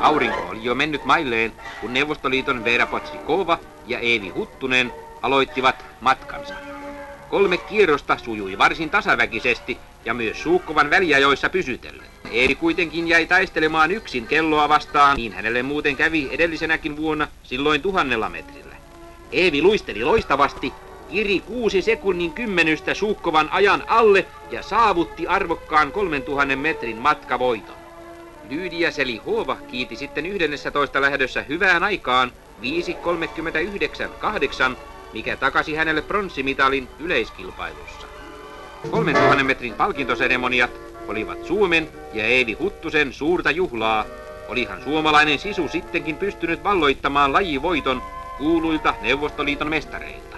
Aurinko 0.00 0.48
oli 0.50 0.64
jo 0.64 0.74
mennyt 0.74 1.04
mailleen, 1.04 1.52
kun 1.80 1.92
Neuvostoliiton 1.92 2.64
Veera 2.64 2.86
Potsikova 2.86 3.58
ja 3.86 3.98
Eevi 3.98 4.28
Huttunen 4.28 4.92
aloittivat 5.22 5.84
matkansa. 6.00 6.54
Kolme 7.30 7.56
kierrosta 7.56 8.18
sujui 8.18 8.58
varsin 8.58 8.90
tasaväkisesti 8.90 9.78
ja 10.04 10.14
myös 10.14 10.42
suukkovan 10.42 10.90
väliajoissa 10.90 11.48
pysytellen. 11.48 12.06
Eevi 12.30 12.54
kuitenkin 12.54 13.08
jäi 13.08 13.26
taistelemaan 13.26 13.90
yksin 13.90 14.26
kelloa 14.26 14.68
vastaan, 14.68 15.16
niin 15.16 15.32
hänelle 15.32 15.62
muuten 15.62 15.96
kävi 15.96 16.28
edellisenäkin 16.30 16.96
vuonna 16.96 17.28
silloin 17.42 17.82
tuhannella 17.82 18.28
metrillä. 18.28 18.76
Eevi 19.32 19.62
luisteli 19.62 20.04
loistavasti, 20.04 20.72
kiri 21.10 21.40
kuusi 21.40 21.82
sekunnin 21.82 22.32
kymmenystä 22.32 22.94
suukkovan 22.94 23.48
ajan 23.52 23.84
alle 23.86 24.26
ja 24.50 24.62
saavutti 24.62 25.26
arvokkaan 25.26 25.92
3000 25.92 26.56
metrin 26.56 26.96
matkavoiton. 26.96 27.87
Lydia 28.50 28.90
Selihova 28.90 29.56
kiiti 29.56 29.96
sitten 29.96 30.26
11 30.26 31.00
lähdössä 31.00 31.42
hyvään 31.42 31.82
aikaan 31.82 32.32
5.39.8, 32.62 34.76
mikä 35.12 35.36
takasi 35.36 35.74
hänelle 35.74 36.02
pronssimitalin 36.02 36.88
yleiskilpailussa. 36.98 38.06
3000 38.90 39.44
metrin 39.44 39.74
palkintoseremoniat 39.74 40.70
olivat 41.08 41.44
Suomen 41.44 41.88
ja 42.12 42.24
Eevi 42.24 42.52
Huttusen 42.52 43.12
suurta 43.12 43.50
juhlaa. 43.50 44.04
Olihan 44.48 44.82
suomalainen 44.82 45.38
sisu 45.38 45.68
sittenkin 45.68 46.16
pystynyt 46.16 46.64
valloittamaan 46.64 47.32
lajivoiton 47.32 48.02
kuuluilta 48.38 48.94
Neuvostoliiton 49.02 49.70
mestareilta. 49.70 50.36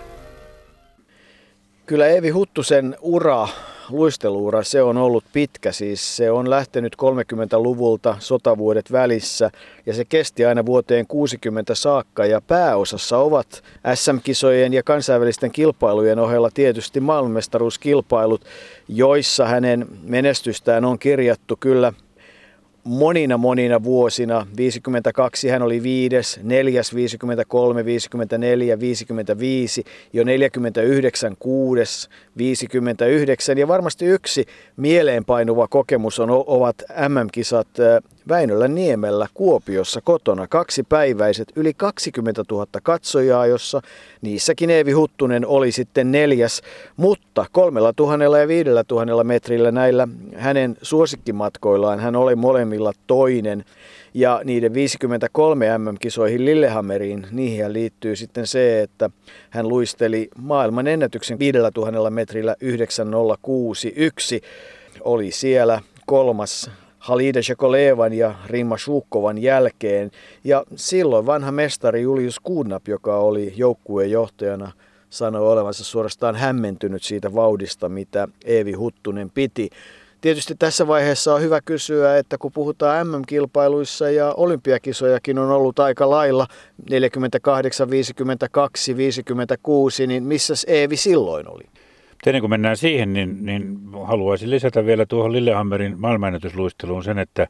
Kyllä 1.87 2.07
Eevi 2.07 2.31
Huttusen 2.31 2.97
ura 3.01 3.49
luisteluura, 3.93 4.63
se 4.63 4.83
on 4.83 4.97
ollut 4.97 5.25
pitkä. 5.33 5.73
Siis 5.73 6.17
se 6.17 6.31
on 6.31 6.51
lähtenyt 6.51 6.97
30-luvulta 7.03 8.17
sotavuodet 8.19 8.93
välissä 8.93 9.51
ja 9.87 9.95
se 9.95 10.05
kesti 10.05 10.45
aina 10.45 10.67
vuoteen 10.67 11.07
60 11.07 11.75
saakka 11.75 12.27
ja 12.27 12.41
pääosassa 12.41 13.19
ovat 13.19 13.63
SM-kisojen 13.95 14.73
ja 14.73 14.83
kansainvälisten 14.83 15.51
kilpailujen 15.51 16.19
ohella 16.19 16.51
tietysti 16.55 17.01
maailmanmestaruuskilpailut, 17.01 18.45
joissa 18.89 19.47
hänen 19.47 19.87
menestystään 20.03 20.85
on 20.85 20.99
kirjattu 20.99 21.57
kyllä 21.61 21.93
monina 22.85 23.39
monina 23.39 23.83
vuosina. 23.83 24.47
52 24.57 25.49
hän 25.49 25.63
oli 25.63 25.83
viides, 25.83 26.41
neljäs 26.43 26.95
53, 26.95 27.85
54, 27.85 28.81
55, 28.81 29.85
jo 30.13 30.25
49 30.25 31.37
kuudes, 31.39 32.09
59 32.37 33.59
ja 33.59 33.69
varmasti 33.69 34.07
yksi 34.07 34.47
mieleenpainuva 34.77 35.69
kokemus 35.69 36.19
on, 36.21 36.31
ovat 36.31 36.83
MM-kisat 37.09 37.69
Väinöllä 38.31 38.69
Niemellä 38.69 39.27
Kuopiossa 39.35 40.01
kotona 40.01 40.47
kaksipäiväiset 40.47 41.49
yli 41.57 41.75
20 41.75 42.43
000 42.51 42.67
katsojaa, 42.83 43.47
jossa 43.47 43.81
niissäkin 44.23 44.71
Eevi 44.71 44.93
Huttunen 44.93 45.47
oli 45.47 45.73
sitten 45.73 46.13
neljäs, 46.13 46.63
mutta 46.97 47.47
kolmella 47.53 47.93
tuhannella 47.93 48.39
ja 48.39 48.49
viidellä 48.49 48.85
tuhannella 48.85 49.25
metrillä 49.25 49.71
näillä 49.73 50.09
hänen 50.37 50.77
suosikkimatkoillaan 50.83 52.01
hän 52.01 52.17
oli 52.17 52.37
molemmilla 52.37 52.93
toinen. 53.07 53.65
Ja 54.15 54.41
niiden 54.45 54.75
53 54.75 55.79
MM-kisoihin 55.79 56.45
Lillehammeriin, 56.45 57.27
niihin 57.31 57.73
liittyy 57.73 58.17
sitten 58.17 58.47
se, 58.47 58.83
että 58.83 59.11
hän 59.51 59.69
luisteli 59.69 60.29
maailman 60.39 60.87
ennätyksen 60.87 61.39
5000 61.39 62.11
metrillä 62.11 62.57
9061. 62.61 64.41
Oli 65.01 65.31
siellä 65.31 65.81
kolmas 66.07 66.71
Halida 67.01 67.43
Shekolevan 67.43 68.13
ja 68.13 68.35
Rimma 68.47 68.77
Shukovan 68.77 69.39
jälkeen. 69.39 70.11
Ja 70.45 70.65
silloin 70.77 71.27
vanha 71.27 71.53
mestari 71.53 72.03
Julius 72.03 72.41
Kunnap, 72.41 72.89
joka 72.89 73.17
oli 73.17 73.53
joukkueen 73.57 74.11
johtajana, 74.11 74.73
sanoi 75.11 75.53
olevansa 75.53 75.85
suorastaan 75.85 76.37
hämmentynyt 76.37 77.03
siitä 77.03 77.35
vauhdista, 77.35 77.89
mitä 77.89 78.29
Eevi 78.45 78.73
Huttunen 78.73 79.31
piti. 79.31 79.71
Tietysti 80.21 80.55
tässä 80.59 80.87
vaiheessa 80.87 81.35
on 81.35 81.43
hyvä 81.43 81.61
kysyä, 81.65 82.19
että 82.19 82.39
kun 82.39 82.53
puhutaan 82.53 83.07
MM-kilpailuissa 83.07 84.11
ja 84.11 84.35
olympiakisojakin 84.37 85.39
on 85.39 85.51
ollut 85.51 85.79
aika 85.79 86.11
lailla 86.11 86.47
48, 86.91 87.91
52, 87.91 88.97
56, 88.97 90.07
niin 90.07 90.25
missä 90.25 90.55
Eevi 90.67 90.97
silloin 90.97 91.49
oli? 91.49 91.65
Ennen 92.27 92.41
kuin 92.43 92.51
mennään 92.51 92.77
siihen, 92.77 93.13
niin, 93.13 93.47
niin 93.47 93.79
haluaisin 94.05 94.51
lisätä 94.51 94.87
vielä 94.87 95.07
tuohon 95.07 95.33
Lillehammerin 95.33 96.01
maailmanennätysluisteluun 96.01 97.05
sen, 97.05 97.19
että, 97.19 97.47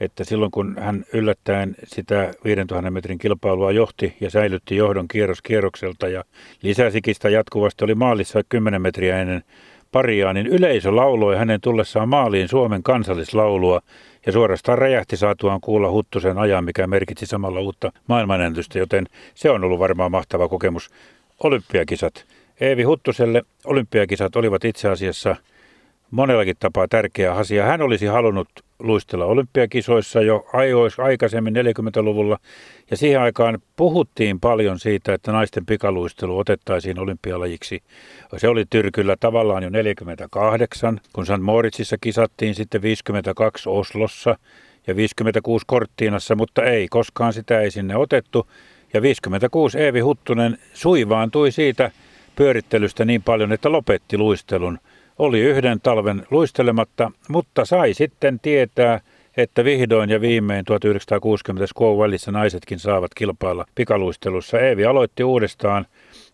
että 0.00 0.24
silloin 0.24 0.50
kun 0.50 0.76
hän 0.80 1.04
yllättäen 1.12 1.76
sitä 1.84 2.32
5000 2.44 2.90
metrin 2.90 3.18
kilpailua 3.18 3.72
johti 3.72 4.16
ja 4.20 4.30
säilytti 4.30 4.76
johdon 4.76 5.08
kierros 5.08 5.42
kierrokselta 5.42 6.08
ja 6.08 6.24
lisäsikin 6.62 7.14
sitä 7.14 7.28
jatkuvasti, 7.28 7.84
oli 7.84 7.94
maalissa 7.94 8.40
10 8.48 8.82
metriä 8.82 9.20
ennen 9.20 9.42
pariaan, 9.92 10.34
niin 10.34 10.46
yleisö 10.46 10.96
lauloi 10.96 11.36
hänen 11.36 11.60
tullessaan 11.60 12.08
maaliin 12.08 12.48
Suomen 12.48 12.82
kansallislaulua 12.82 13.80
ja 14.26 14.32
suorastaan 14.32 14.78
räjähti 14.78 15.16
saatuaan 15.16 15.60
kuulla 15.60 15.90
Huttusen 15.90 16.38
ajan, 16.38 16.64
mikä 16.64 16.86
merkitsi 16.86 17.26
samalla 17.26 17.60
uutta 17.60 17.92
maailmanennätystä, 18.06 18.78
joten 18.78 19.06
se 19.34 19.50
on 19.50 19.64
ollut 19.64 19.78
varmaan 19.78 20.10
mahtava 20.10 20.48
kokemus. 20.48 20.90
Olympiakisat. 21.44 22.24
Eevi 22.60 22.82
Huttuselle 22.82 23.42
olympiakisat 23.64 24.36
olivat 24.36 24.64
itse 24.64 24.88
asiassa 24.88 25.36
monellakin 26.10 26.56
tapaa 26.60 26.88
tärkeä 26.88 27.34
asia. 27.34 27.64
Hän 27.64 27.82
olisi 27.82 28.06
halunnut 28.06 28.48
luistella 28.78 29.24
olympiakisoissa 29.24 30.20
jo 30.20 30.46
aikaisemmin 30.98 31.54
40-luvulla 31.56 32.38
ja 32.90 32.96
siihen 32.96 33.20
aikaan 33.20 33.58
puhuttiin 33.76 34.40
paljon 34.40 34.78
siitä, 34.78 35.14
että 35.14 35.32
naisten 35.32 35.66
pikaluistelu 35.66 36.38
otettaisiin 36.38 36.98
olympialajiksi. 36.98 37.82
Se 38.36 38.48
oli 38.48 38.64
Tyrkyllä 38.70 39.16
tavallaan 39.20 39.62
jo 39.62 39.70
48, 39.70 41.00
kun 41.12 41.26
St. 41.26 41.40
Moritzissa 41.40 41.96
kisattiin 42.00 42.54
sitten 42.54 42.82
52 42.82 43.68
Oslossa 43.68 44.38
ja 44.86 44.96
56 44.96 45.64
Korttiinassa, 45.66 46.34
mutta 46.34 46.64
ei, 46.64 46.88
koskaan 46.90 47.32
sitä 47.32 47.60
ei 47.60 47.70
sinne 47.70 47.96
otettu. 47.96 48.46
Ja 48.94 49.02
56 49.02 49.78
Eevi 49.78 50.00
Huttunen 50.00 50.58
suivaantui 50.72 51.52
siitä 51.52 51.90
pyörittelystä 52.38 53.04
niin 53.04 53.22
paljon, 53.22 53.52
että 53.52 53.72
lopetti 53.72 54.18
luistelun. 54.18 54.78
Oli 55.18 55.40
yhden 55.40 55.80
talven 55.80 56.26
luistelematta, 56.30 57.12
mutta 57.28 57.64
sai 57.64 57.94
sitten 57.94 58.40
tietää, 58.40 59.00
että 59.36 59.64
vihdoin 59.64 60.10
ja 60.10 60.20
viimein 60.20 60.64
1960 60.64 61.66
Squaw 61.66 61.98
välissä 61.98 62.32
naisetkin 62.32 62.78
saavat 62.78 63.14
kilpailla 63.14 63.64
pikaluistelussa. 63.74 64.60
Eevi 64.60 64.84
aloitti 64.84 65.24
uudestaan 65.24 65.86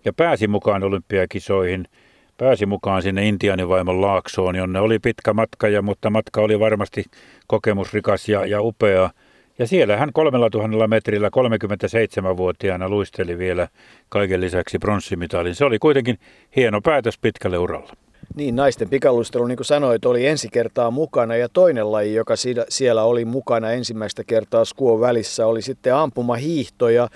ja 0.05 0.13
pääsi 0.13 0.47
mukaan 0.47 0.83
olympiakisoihin. 0.83 1.89
Pääsi 2.37 2.67
mukaan 2.67 3.03
sinne 3.03 3.29
Intianivaimon 3.29 4.01
laaksoon, 4.01 4.57
jonne 4.57 4.81
oli 4.81 4.99
pitkä 4.99 5.33
matka, 5.33 5.69
ja, 5.69 5.83
mutta 5.83 6.11
matka 6.11 6.41
oli 6.41 6.61
varmasti 6.61 7.05
kokemusrikas 7.47 8.29
ja, 8.29 8.47
ja 8.47 8.63
upea. 8.63 9.11
Ja 9.59 9.67
siellä 9.67 9.97
hän 9.97 10.13
kolmella 10.13 10.51
tuhannella 10.51 10.89
metrillä 10.89 11.29
37-vuotiaana 11.29 12.89
luisteli 12.89 13.39
vielä 13.39 13.69
kaiken 14.09 14.41
lisäksi 14.41 14.79
pronssimitalin. 14.79 15.55
Se 15.55 15.65
oli 15.65 15.79
kuitenkin 15.79 16.19
hieno 16.57 16.81
päätös 16.81 17.19
pitkälle 17.19 17.59
uralla. 17.59 17.93
Niin, 18.35 18.57
naisten 18.57 18.89
pikaluistelu, 18.89 19.47
niin 19.47 19.57
kuin 19.57 19.65
sanoit, 19.65 20.05
oli 20.05 20.27
ensi 20.27 20.49
kertaa 20.53 20.91
mukana 20.91 21.37
ja 21.37 21.49
toinen 21.49 21.93
laji, 21.93 22.15
joka 22.15 22.35
siellä 22.69 23.05
oli 23.05 23.25
mukana 23.25 23.71
ensimmäistä 23.71 24.25
kertaa 24.25 24.65
skuon 24.65 25.01
välissä, 25.01 25.47
oli 25.47 25.63
sitten 25.63 25.95
ampumahiihto 25.95 26.89
ja 26.89 27.09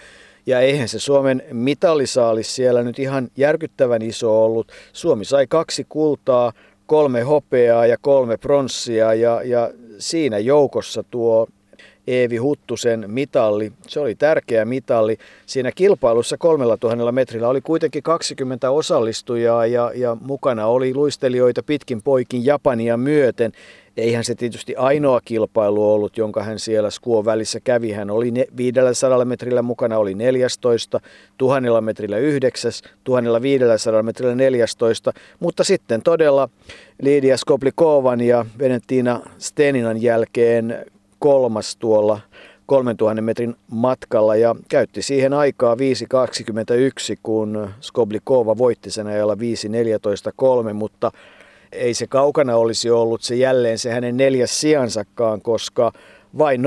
ja 0.47 0.61
eihän 0.61 0.89
se 0.89 0.99
Suomen 0.99 1.43
mitallisaalis 1.53 2.55
siellä 2.57 2.83
nyt 2.83 2.99
ihan 2.99 3.29
järkyttävän 3.37 4.03
iso 4.03 4.45
ollut. 4.45 4.73
Suomi 4.93 5.25
sai 5.25 5.47
kaksi 5.47 5.87
kultaa, 5.89 6.53
kolme 6.87 7.23
hopeaa 7.23 7.87
ja 7.87 7.97
kolme 8.01 8.37
pronssia 8.37 9.15
ja, 9.15 9.43
ja 9.43 9.71
siinä 9.99 10.39
joukossa 10.39 11.05
tuo 11.11 11.47
Eevi 12.09 12.37
Huttusen 12.37 13.05
mitalli. 13.07 13.73
Se 13.87 14.01
oli 14.01 14.15
tärkeä 14.15 14.65
mitalli. 14.65 15.19
Siinä 15.47 15.73
kilpailussa 15.73 16.37
kolmella 16.39 16.77
tuhannella 16.77 17.13
metrillä 17.13 17.49
oli 17.49 17.61
kuitenkin 17.61 18.03
20 18.03 18.71
osallistujaa 18.71 19.67
ja, 19.67 19.93
ja 19.95 20.17
mukana 20.21 20.67
oli 20.67 20.95
luistelijoita 20.95 21.63
pitkin 21.63 22.03
poikin 22.03 22.45
Japania 22.45 22.97
myöten. 22.97 23.53
Eihän 23.97 24.25
se 24.25 24.35
tietysti 24.35 24.77
ainoa 24.77 25.21
kilpailu 25.25 25.93
ollut, 25.93 26.17
jonka 26.17 26.43
hän 26.43 26.59
siellä 26.59 26.91
Skuon 26.91 27.25
välissä 27.25 27.61
kävi. 27.61 27.93
Hän 27.93 28.11
oli 28.11 28.33
500 28.57 29.25
metrillä 29.25 29.63
mukana, 29.63 29.99
oli 29.99 30.15
14, 30.15 31.01
1000 31.39 31.65
metrillä 31.81 32.19
9, 32.19 32.73
1500 33.05 34.03
metrillä 34.03 34.35
14, 34.35 35.13
mutta 35.41 35.65
sitten 35.65 36.03
todella 36.03 36.49
Lidia 37.03 37.37
Skoplikovan 37.37 38.21
ja 38.21 38.47
Venettina 38.59 39.21
Steninan 39.39 40.03
jälkeen 40.03 40.87
kolmas 41.19 41.77
tuolla 41.77 42.21
3000 42.67 43.23
metrin 43.23 43.57
matkalla 43.71 44.37
ja 44.37 44.57
käytti 44.69 45.03
siihen 45.03 45.33
aikaa 45.33 45.75
5.21, 45.75 45.81
kun 47.23 47.71
Skoblikova 47.81 48.59
voitti 48.59 48.91
sen 48.91 49.07
ajalla 49.07 49.35
5.14.3, 49.35 50.73
mutta 50.73 51.11
ei 51.73 51.95
se 51.95 52.07
kaukana 52.07 52.57
olisi 52.57 52.91
ollut 52.91 53.23
se 53.23 53.37
jälleen 53.37 53.79
se 53.79 53.91
hänen 53.91 54.17
neljäs 54.17 54.61
sijansakaan, 54.61 55.43
koska 55.43 55.93
vain 56.39 56.61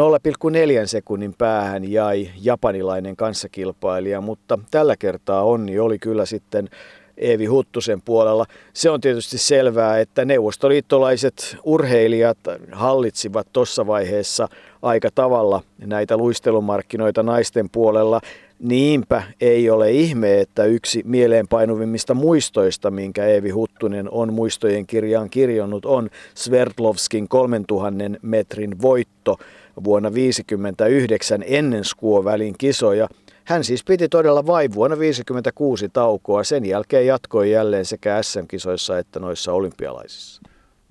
0,4 0.81 0.87
sekunnin 0.87 1.33
päähän 1.37 1.91
jäi 1.91 2.29
japanilainen 2.41 3.15
kanssakilpailija, 3.15 4.21
mutta 4.21 4.59
tällä 4.71 4.97
kertaa 4.97 5.43
onni 5.43 5.79
oli 5.79 5.99
kyllä 5.99 6.25
sitten 6.25 6.69
Eevi 7.17 7.45
Huttusen 7.45 8.01
puolella. 8.01 8.45
Se 8.73 8.89
on 8.89 9.01
tietysti 9.01 9.37
selvää, 9.37 9.99
että 9.99 10.25
neuvostoliittolaiset 10.25 11.57
urheilijat 11.63 12.37
hallitsivat 12.71 13.47
tuossa 13.53 13.87
vaiheessa 13.87 14.47
aika 14.81 15.09
tavalla 15.15 15.61
näitä 15.85 16.17
luistelumarkkinoita 16.17 17.23
naisten 17.23 17.69
puolella. 17.69 18.21
Niinpä 18.59 19.23
ei 19.41 19.69
ole 19.69 19.91
ihme, 19.91 20.41
että 20.41 20.63
yksi 20.63 21.01
mieleenpainuvimmista 21.05 22.13
muistoista, 22.13 22.91
minkä 22.91 23.25
Eevi 23.25 23.49
Huttunen 23.49 24.11
on 24.11 24.33
muistojen 24.33 24.87
kirjaan 24.87 25.29
kirjannut, 25.29 25.85
on 25.85 26.09
Sverdlovskin 26.35 27.27
3000 27.27 28.19
metrin 28.21 28.81
voitto 28.81 29.37
vuonna 29.83 30.09
1959 30.09 31.43
ennen 31.47 31.85
Skuovälin 31.85 32.55
kisoja. 32.57 33.07
Hän 33.45 33.63
siis 33.63 33.83
piti 33.83 34.09
todella 34.09 34.45
vain 34.45 34.73
vuonna 34.73 34.95
1956 34.95 35.89
taukoa. 35.89 36.43
Sen 36.43 36.65
jälkeen 36.65 37.07
jatkoi 37.07 37.51
jälleen 37.51 37.85
sekä 37.85 38.23
SM-kisoissa 38.23 38.97
että 38.97 39.19
noissa 39.19 39.53
olympialaisissa. 39.53 40.41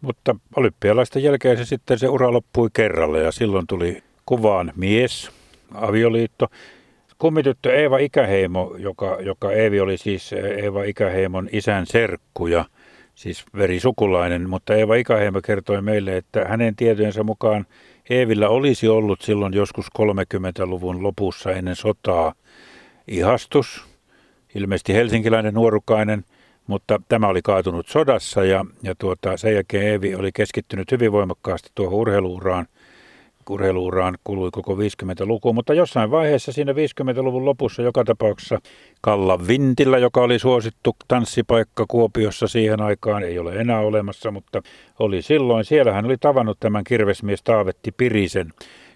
Mutta 0.00 0.36
olympialaisten 0.56 1.22
jälkeen 1.22 1.56
se 1.56 1.64
sitten 1.64 1.98
se 1.98 2.08
ura 2.08 2.32
loppui 2.32 2.68
kerralle 2.72 3.22
ja 3.22 3.32
silloin 3.32 3.66
tuli 3.66 4.02
kuvaan 4.26 4.72
mies, 4.76 5.30
avioliitto. 5.74 6.46
Kummityttö 7.18 7.74
Eeva 7.74 7.98
Ikäheimo, 7.98 8.74
joka, 8.78 9.18
joka 9.20 9.52
Eevi 9.52 9.80
oli 9.80 9.98
siis 9.98 10.32
Eeva 10.32 10.82
Ikäheimon 10.82 11.48
isän 11.52 11.86
serkku 11.86 12.46
ja 12.46 12.64
siis 13.14 13.44
verisukulainen, 13.56 14.48
mutta 14.48 14.74
Eeva 14.74 14.94
Ikäheimo 14.94 15.40
kertoi 15.40 15.82
meille, 15.82 16.16
että 16.16 16.44
hänen 16.44 16.76
tietojensa 16.76 17.24
mukaan 17.24 17.66
Eevillä 18.10 18.48
olisi 18.48 18.88
ollut 18.88 19.20
silloin 19.20 19.54
joskus 19.54 19.86
30-luvun 19.98 21.02
lopussa 21.02 21.50
ennen 21.52 21.76
sotaa 21.76 22.34
ihastus, 23.08 23.84
ilmeisesti 24.54 24.94
helsinkiläinen 24.94 25.54
nuorukainen, 25.54 26.24
mutta 26.66 27.00
tämä 27.08 27.28
oli 27.28 27.42
kaatunut 27.42 27.88
sodassa 27.88 28.44
ja, 28.44 28.64
ja 28.82 28.94
tuota, 28.94 29.36
sen 29.36 29.54
jälkeen 29.54 29.86
Eevi 29.86 30.14
oli 30.14 30.32
keskittynyt 30.32 30.92
hyvin 30.92 31.12
voimakkaasti 31.12 31.70
tuohon 31.74 31.98
urheiluuraan 31.98 32.66
urheiluuraan 33.50 34.18
kului 34.24 34.50
koko 34.52 34.74
50-luku, 34.74 35.52
mutta 35.52 35.74
jossain 35.74 36.10
vaiheessa 36.10 36.52
siinä 36.52 36.72
50-luvun 36.72 37.44
lopussa 37.44 37.82
joka 37.82 38.04
tapauksessa 38.04 38.58
Kalla 39.00 39.46
Vintillä, 39.46 39.98
joka 39.98 40.20
oli 40.20 40.38
suosittu 40.38 40.96
tanssipaikka 41.08 41.84
Kuopiossa 41.88 42.48
siihen 42.48 42.80
aikaan, 42.80 43.22
ei 43.22 43.38
ole 43.38 43.54
enää 43.54 43.80
olemassa, 43.80 44.30
mutta 44.30 44.62
oli 44.98 45.22
silloin. 45.22 45.64
Siellä 45.64 45.92
hän 45.92 46.04
oli 46.04 46.16
tavannut 46.16 46.60
tämän 46.60 46.84
kirvesmies 46.84 47.42
Taavetti 47.42 47.92
Pirisen, 47.92 48.52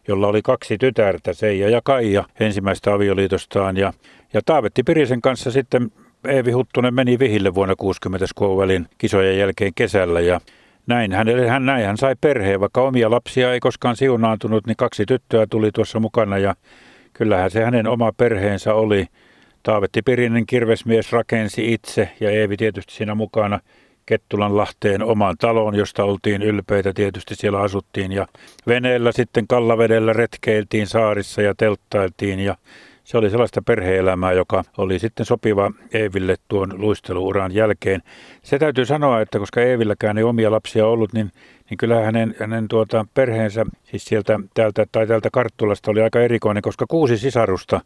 jolla 0.09 0.27
oli 0.29 0.43
kaksi 0.43 0.79
tytärtä, 0.79 1.33
Seija 1.33 1.71
ja 1.71 1.81
Kaija, 1.85 2.25
ensimmäistä 2.41 2.93
avioliitostaan. 2.93 3.77
Ja, 3.77 3.93
ja 4.33 4.41
Taavetti 4.45 4.83
Pirisen 4.83 5.21
kanssa 5.21 5.51
sitten 5.51 5.93
Eevi 6.29 6.51
Huttunen 6.51 6.95
meni 6.95 7.19
vihille 7.19 7.55
vuonna 7.55 7.75
60 7.77 8.27
Skouvelin 8.27 8.87
kisojen 8.99 9.39
jälkeen 9.39 9.73
kesällä 9.75 10.21
ja 10.21 10.41
näin 10.87 11.13
hän, 11.13 11.27
hän, 11.49 11.67
näin 11.67 11.87
hän 11.87 11.97
sai 11.97 12.15
perheen, 12.21 12.61
vaikka 12.61 12.83
omia 12.83 13.11
lapsia 13.11 13.53
ei 13.53 13.61
koskaan 13.61 13.97
siunaantunut, 13.97 14.67
niin 14.67 14.77
kaksi 14.77 15.07
tyttöä 15.07 15.47
tuli 15.51 15.71
tuossa 15.73 16.01
mukana 16.01 16.39
ja 16.39 16.55
kyllähän 17.13 17.51
se 17.51 17.65
hänen 17.65 17.87
oma 17.87 18.13
perheensä 18.13 18.75
oli. 18.75 19.07
Taavetti 19.63 20.03
Pirinen 20.03 20.47
kirvesmies 20.47 21.13
rakensi 21.13 21.73
itse 21.73 22.09
ja 22.21 22.31
Eevi 22.31 22.57
tietysti 22.57 22.95
siinä 22.95 23.15
mukana 23.15 23.61
Kettulan 24.07 24.57
Lahteen 24.57 25.03
omaan 25.03 25.37
taloon, 25.39 25.75
josta 25.75 26.05
oltiin 26.05 26.43
ylpeitä. 26.43 26.93
Tietysti 26.93 27.35
siellä 27.35 27.61
asuttiin 27.61 28.13
ja 28.13 28.27
veneellä 28.67 29.13
sitten 29.13 29.47
Kallavedellä 29.49 30.13
retkeiltiin 30.13 30.87
saarissa 30.87 31.43
ja 31.43 31.55
telttailtiin 31.55 32.41
ja 32.41 32.57
se 33.05 33.19
oli 33.19 33.31
sellaista 33.31 33.63
perheelämää, 33.63 34.33
joka 34.33 34.65
oli 34.79 34.99
sitten 34.99 35.27
sopiva 35.27 35.71
Eeville 35.95 36.37
tuon 36.49 36.73
luisteluuran 36.77 37.55
jälkeen. 37.55 38.03
Se 38.43 38.59
täytyy 38.59 38.87
sanoa, 38.87 39.21
että 39.21 39.39
koska 39.39 39.61
Eevilläkään 39.61 40.19
ei 40.19 40.25
omia 40.25 40.51
lapsia 40.51 40.87
ollut, 40.87 41.13
niin, 41.13 41.31
niin 41.71 41.79
kyllä 41.79 42.01
hänen, 42.01 42.35
hänen 42.41 42.69
tuota 42.69 43.07
perheensä, 43.15 43.67
siis 43.85 44.05
sieltä 44.05 44.41
täältä, 44.55 44.87
tai 44.93 45.07
täältä 45.07 45.29
Karttulasta 45.33 45.91
oli 45.91 46.03
aika 46.03 46.21
erikoinen, 46.21 46.63
koska 46.63 46.85
kuusi 46.89 47.19
sisarusta 47.19 47.81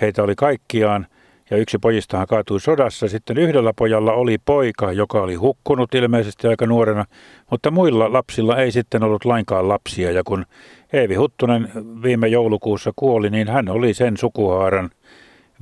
heitä 0.00 0.22
oli 0.22 0.34
kaikkiaan– 0.34 1.06
ja 1.52 1.58
yksi 1.58 1.78
pojistahan 1.78 2.26
kaatui 2.26 2.60
sodassa. 2.60 3.08
Sitten 3.08 3.38
yhdellä 3.38 3.72
pojalla 3.76 4.12
oli 4.12 4.38
poika, 4.44 4.92
joka 4.92 5.22
oli 5.22 5.34
hukkunut 5.34 5.94
ilmeisesti 5.94 6.48
aika 6.48 6.66
nuorena, 6.66 7.04
mutta 7.50 7.70
muilla 7.70 8.12
lapsilla 8.12 8.56
ei 8.56 8.72
sitten 8.72 9.02
ollut 9.02 9.24
lainkaan 9.24 9.68
lapsia. 9.68 10.10
Ja 10.10 10.22
kun 10.24 10.44
Eevi 10.92 11.14
Huttunen 11.14 11.70
viime 12.02 12.28
joulukuussa 12.28 12.92
kuoli, 12.96 13.30
niin 13.30 13.48
hän 13.48 13.68
oli 13.68 13.94
sen 13.94 14.16
sukuhaaran 14.16 14.90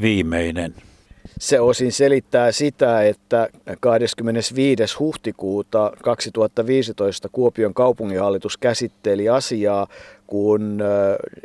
viimeinen. 0.01 0.75
Se 1.39 1.61
osin 1.61 1.93
selittää 1.93 2.53
sitä, 2.53 3.03
että 3.03 3.49
25. 3.81 4.99
huhtikuuta 4.99 5.93
2015 6.03 7.29
Kuopion 7.33 7.75
kaupunginhallitus 7.75 8.57
käsitteli 8.57 9.29
asiaa, 9.29 9.87
kun 10.27 10.83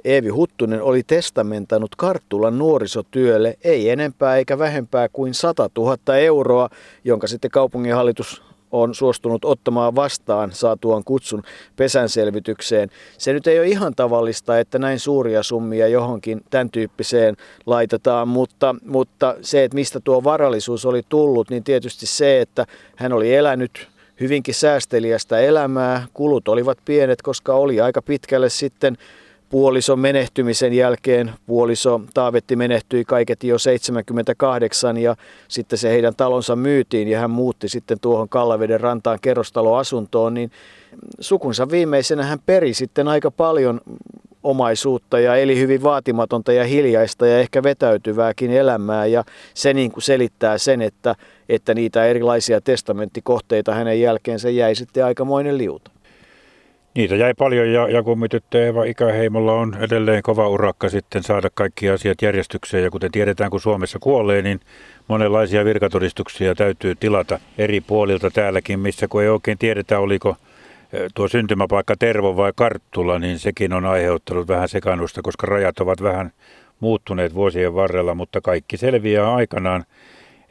Eevi 0.05 0.29
Huttunen 0.29 0.81
oli 0.81 1.03
testamentannut 1.03 1.95
Karttulan 1.95 2.57
nuorisotyölle 2.57 3.57
ei 3.63 3.89
enempää 3.89 4.37
eikä 4.37 4.59
vähempää 4.59 5.09
kuin 5.09 5.33
100 5.33 5.69
000 5.77 6.17
euroa, 6.17 6.69
jonka 7.03 7.27
sitten 7.27 7.51
kaupunginhallitus 7.51 8.43
on 8.81 8.95
suostunut 8.95 9.45
ottamaan 9.45 9.95
vastaan 9.95 10.51
saatuaan 10.51 11.03
kutsun 11.03 11.43
pesänselvitykseen. 11.75 12.89
Se 13.17 13.33
nyt 13.33 13.47
ei 13.47 13.59
ole 13.59 13.67
ihan 13.67 13.95
tavallista, 13.95 14.59
että 14.59 14.79
näin 14.79 14.99
suuria 14.99 15.43
summia 15.43 15.87
johonkin 15.87 16.41
tämän 16.49 16.69
tyyppiseen 16.69 17.37
laitetaan, 17.65 18.27
mutta, 18.27 18.75
mutta 18.85 19.35
se, 19.41 19.63
että 19.63 19.75
mistä 19.75 19.99
tuo 19.99 20.23
varallisuus 20.23 20.85
oli 20.85 21.01
tullut, 21.09 21.49
niin 21.49 21.63
tietysti 21.63 22.05
se, 22.05 22.41
että 22.41 22.65
hän 22.95 23.13
oli 23.13 23.35
elänyt 23.35 23.87
hyvinkin 24.19 24.53
säästeliästä 24.53 25.39
elämää. 25.39 26.07
Kulut 26.13 26.47
olivat 26.47 26.77
pienet, 26.85 27.21
koska 27.21 27.53
oli 27.53 27.81
aika 27.81 28.01
pitkälle 28.01 28.49
sitten 28.49 28.97
puolison 29.55 29.99
menehtymisen 29.99 30.73
jälkeen. 30.73 31.31
Puoliso 31.45 32.01
Taavetti 32.13 32.55
menehtyi 32.55 33.05
kaiketi 33.05 33.47
jo 33.47 33.57
78 33.59 34.97
ja 34.97 35.15
sitten 35.47 35.79
se 35.79 35.89
heidän 35.89 36.15
talonsa 36.15 36.55
myytiin 36.55 37.07
ja 37.07 37.19
hän 37.19 37.31
muutti 37.31 37.69
sitten 37.69 37.99
tuohon 37.99 38.29
Kallaveden 38.29 38.79
rantaan 38.79 39.19
kerrostaloasuntoon, 39.21 40.33
niin 40.33 40.51
sukunsa 41.19 41.69
viimeisenä 41.71 42.23
hän 42.23 42.39
peri 42.45 42.73
sitten 42.73 43.07
aika 43.07 43.31
paljon 43.31 43.81
omaisuutta 44.43 45.19
ja 45.19 45.35
eli 45.35 45.59
hyvin 45.59 45.83
vaatimatonta 45.83 46.53
ja 46.53 46.63
hiljaista 46.63 47.27
ja 47.27 47.39
ehkä 47.39 47.63
vetäytyvääkin 47.63 48.51
elämää 48.51 49.05
ja 49.05 49.23
se 49.53 49.73
niin 49.73 49.91
kuin 49.91 50.03
selittää 50.03 50.57
sen, 50.57 50.81
että, 50.81 51.15
että 51.49 51.73
niitä 51.73 52.05
erilaisia 52.05 52.61
testamenttikohteita 52.61 53.73
hänen 53.73 54.01
jälkeensä 54.01 54.49
jäi 54.49 54.75
sitten 54.75 55.05
aikamoinen 55.05 55.57
liuta. 55.57 55.94
Niitä 56.95 57.15
jäi 57.15 57.33
paljon 57.33 57.71
ja, 57.71 57.89
ja 57.89 58.03
kummityttö 58.03 58.65
Eeva 58.65 58.83
Ikäheimolla 58.83 59.53
on 59.53 59.77
edelleen 59.79 60.23
kova 60.23 60.49
urakka 60.49 60.89
sitten 60.89 61.23
saada 61.23 61.49
kaikki 61.53 61.89
asiat 61.89 62.21
järjestykseen. 62.21 62.83
Ja 62.83 62.91
kuten 62.91 63.11
tiedetään, 63.11 63.51
kun 63.51 63.61
Suomessa 63.61 63.99
kuolee, 63.99 64.41
niin 64.41 64.59
monenlaisia 65.07 65.65
virkatodistuksia 65.65 66.55
täytyy 66.55 66.95
tilata 66.95 67.39
eri 67.57 67.81
puolilta 67.81 68.31
täälläkin, 68.31 68.79
missä 68.79 69.07
kun 69.07 69.21
ei 69.21 69.29
oikein 69.29 69.57
tiedetä, 69.57 69.99
oliko 69.99 70.35
tuo 71.15 71.27
syntymäpaikka 71.27 71.95
Tervo 71.99 72.37
vai 72.37 72.51
Karttula, 72.55 73.19
niin 73.19 73.39
sekin 73.39 73.73
on 73.73 73.85
aiheuttanut 73.85 74.47
vähän 74.47 74.69
sekannusta, 74.69 75.21
koska 75.21 75.47
rajat 75.47 75.79
ovat 75.79 76.01
vähän 76.01 76.31
muuttuneet 76.79 77.33
vuosien 77.33 77.75
varrella, 77.75 78.15
mutta 78.15 78.41
kaikki 78.41 78.77
selviää 78.77 79.35
aikanaan. 79.35 79.83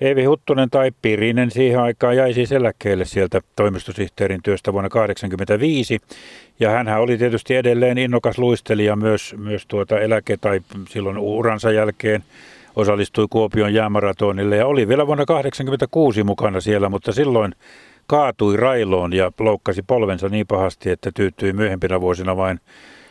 Eevi 0.00 0.24
Huttunen 0.24 0.70
tai 0.70 0.90
Pirinen 1.02 1.50
siihen 1.50 1.80
aikaan 1.80 2.16
jäi 2.16 2.32
siis 2.32 2.52
eläkkeelle 2.52 3.04
sieltä 3.04 3.40
toimistosihteerin 3.56 4.42
työstä 4.42 4.72
vuonna 4.72 4.88
1985. 4.88 6.00
Ja 6.60 6.70
hän 6.70 6.88
oli 6.88 7.18
tietysti 7.18 7.56
edelleen 7.56 7.98
innokas 7.98 8.38
luistelija 8.38 8.96
myös, 8.96 9.34
myös 9.38 9.66
tuota 9.66 10.00
eläke- 10.00 10.36
tai 10.36 10.60
silloin 10.88 11.18
uransa 11.18 11.70
jälkeen 11.70 12.24
osallistui 12.76 13.26
Kuopion 13.30 13.74
jäämaratonille 13.74 14.56
ja 14.56 14.66
oli 14.66 14.88
vielä 14.88 15.06
vuonna 15.06 15.26
1986 15.26 16.24
mukana 16.24 16.60
siellä, 16.60 16.88
mutta 16.88 17.12
silloin 17.12 17.54
kaatui 18.06 18.56
railoon 18.56 19.12
ja 19.12 19.32
loukkasi 19.40 19.82
polvensa 19.82 20.28
niin 20.28 20.46
pahasti, 20.46 20.90
että 20.90 21.10
tyytyi 21.14 21.52
myöhempinä 21.52 22.00
vuosina 22.00 22.36
vain 22.36 22.60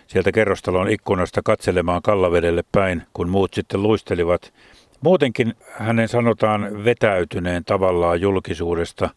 sieltä 0.08 0.32
kerrostalon 0.32 0.90
ikkunasta 0.90 1.42
katselemaan 1.46 2.02
Kallavedelle 2.02 2.64
päin, 2.72 3.04
kun 3.14 3.30
muut 3.30 3.54
sitten 3.54 3.84
luistelivat. 3.84 4.54
Muutenkin 5.04 5.54
hänen 5.72 6.08
sanotaan 6.08 6.84
vetäytyneen 6.84 7.66
tavallaan 7.66 8.22
julkisuudesta. 8.22 9.10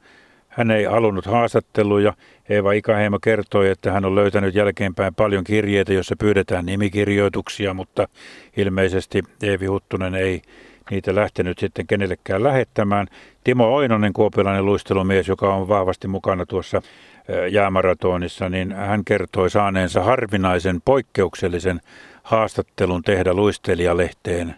Hän 0.49 0.71
ei 0.71 0.85
halunnut 0.85 1.27
haastatteluja. 1.27 2.13
Eeva 2.49 2.73
Ikaheimo 2.73 3.19
kertoi, 3.19 3.69
että 3.71 3.93
hän 3.93 4.05
on 4.05 4.15
löytänyt 4.15 4.55
jälkeenpäin 4.55 5.15
paljon 5.15 5.45
kirjeitä, 5.45 5.93
joissa 5.93 6.15
pyydetään 6.19 6.67
nimikirjoituksia, 6.67 7.75
mutta 7.75 8.09
ilmeisesti 8.57 9.23
Eevi 9.43 9.67
Huttunen 9.67 10.15
ei 10.15 10.43
niitä 10.91 11.15
lähtenyt 11.15 11.59
sitten 11.59 11.87
kenellekään 11.87 12.43
lähettämään. 12.43 13.07
Timo 13.45 13.75
Oinonen, 13.75 14.13
kuopilainen 14.13 14.67
luistelumies, 14.67 15.29
joka 15.29 15.55
on 15.55 15.69
vahvasti 15.69 16.09
mukana 16.09 16.47
tuossa 16.47 16.83
jäämaratonissa, 17.51 18.49
niin 18.49 18.73
hän 18.73 19.05
kertoi 19.05 19.51
saaneensa 19.51 20.03
harvinaisen 20.03 20.81
poikkeuksellisen 20.85 21.81
haastattelun 22.23 23.03
tehdä 23.03 23.35
luistelijalehteen 23.35 24.55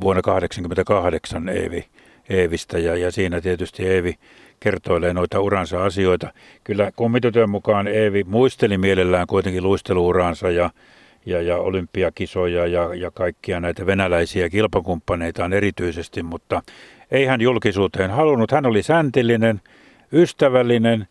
vuonna 0.00 0.22
1988 0.22 1.48
Eevi, 1.48 1.84
Eevistä 2.28 2.78
ja, 2.78 2.96
ja 2.96 3.12
siinä 3.12 3.40
tietysti 3.40 3.88
Eevi 3.88 4.14
kertoilee 4.60 5.12
noita 5.12 5.40
uransa 5.40 5.84
asioita. 5.84 6.32
Kyllä 6.64 6.92
kummitytön 6.96 7.50
mukaan 7.50 7.88
Eevi 7.88 8.24
muisteli 8.24 8.78
mielellään 8.78 9.26
kuitenkin 9.26 9.62
luisteluuransa 9.62 10.50
ja 10.50 10.70
ja, 11.26 11.42
ja 11.42 11.56
olympiakisoja 11.56 12.66
ja, 12.66 12.94
ja 12.94 13.10
kaikkia 13.10 13.60
näitä 13.60 13.86
venäläisiä 13.86 14.48
kilpakumppaneitaan 14.48 15.52
erityisesti, 15.52 16.22
mutta 16.22 16.62
ei 17.10 17.26
hän 17.26 17.40
julkisuuteen 17.40 18.10
halunnut. 18.10 18.50
Hän 18.50 18.66
oli 18.66 18.82
säntillinen, 18.82 19.60
ystävällinen, 20.12 21.08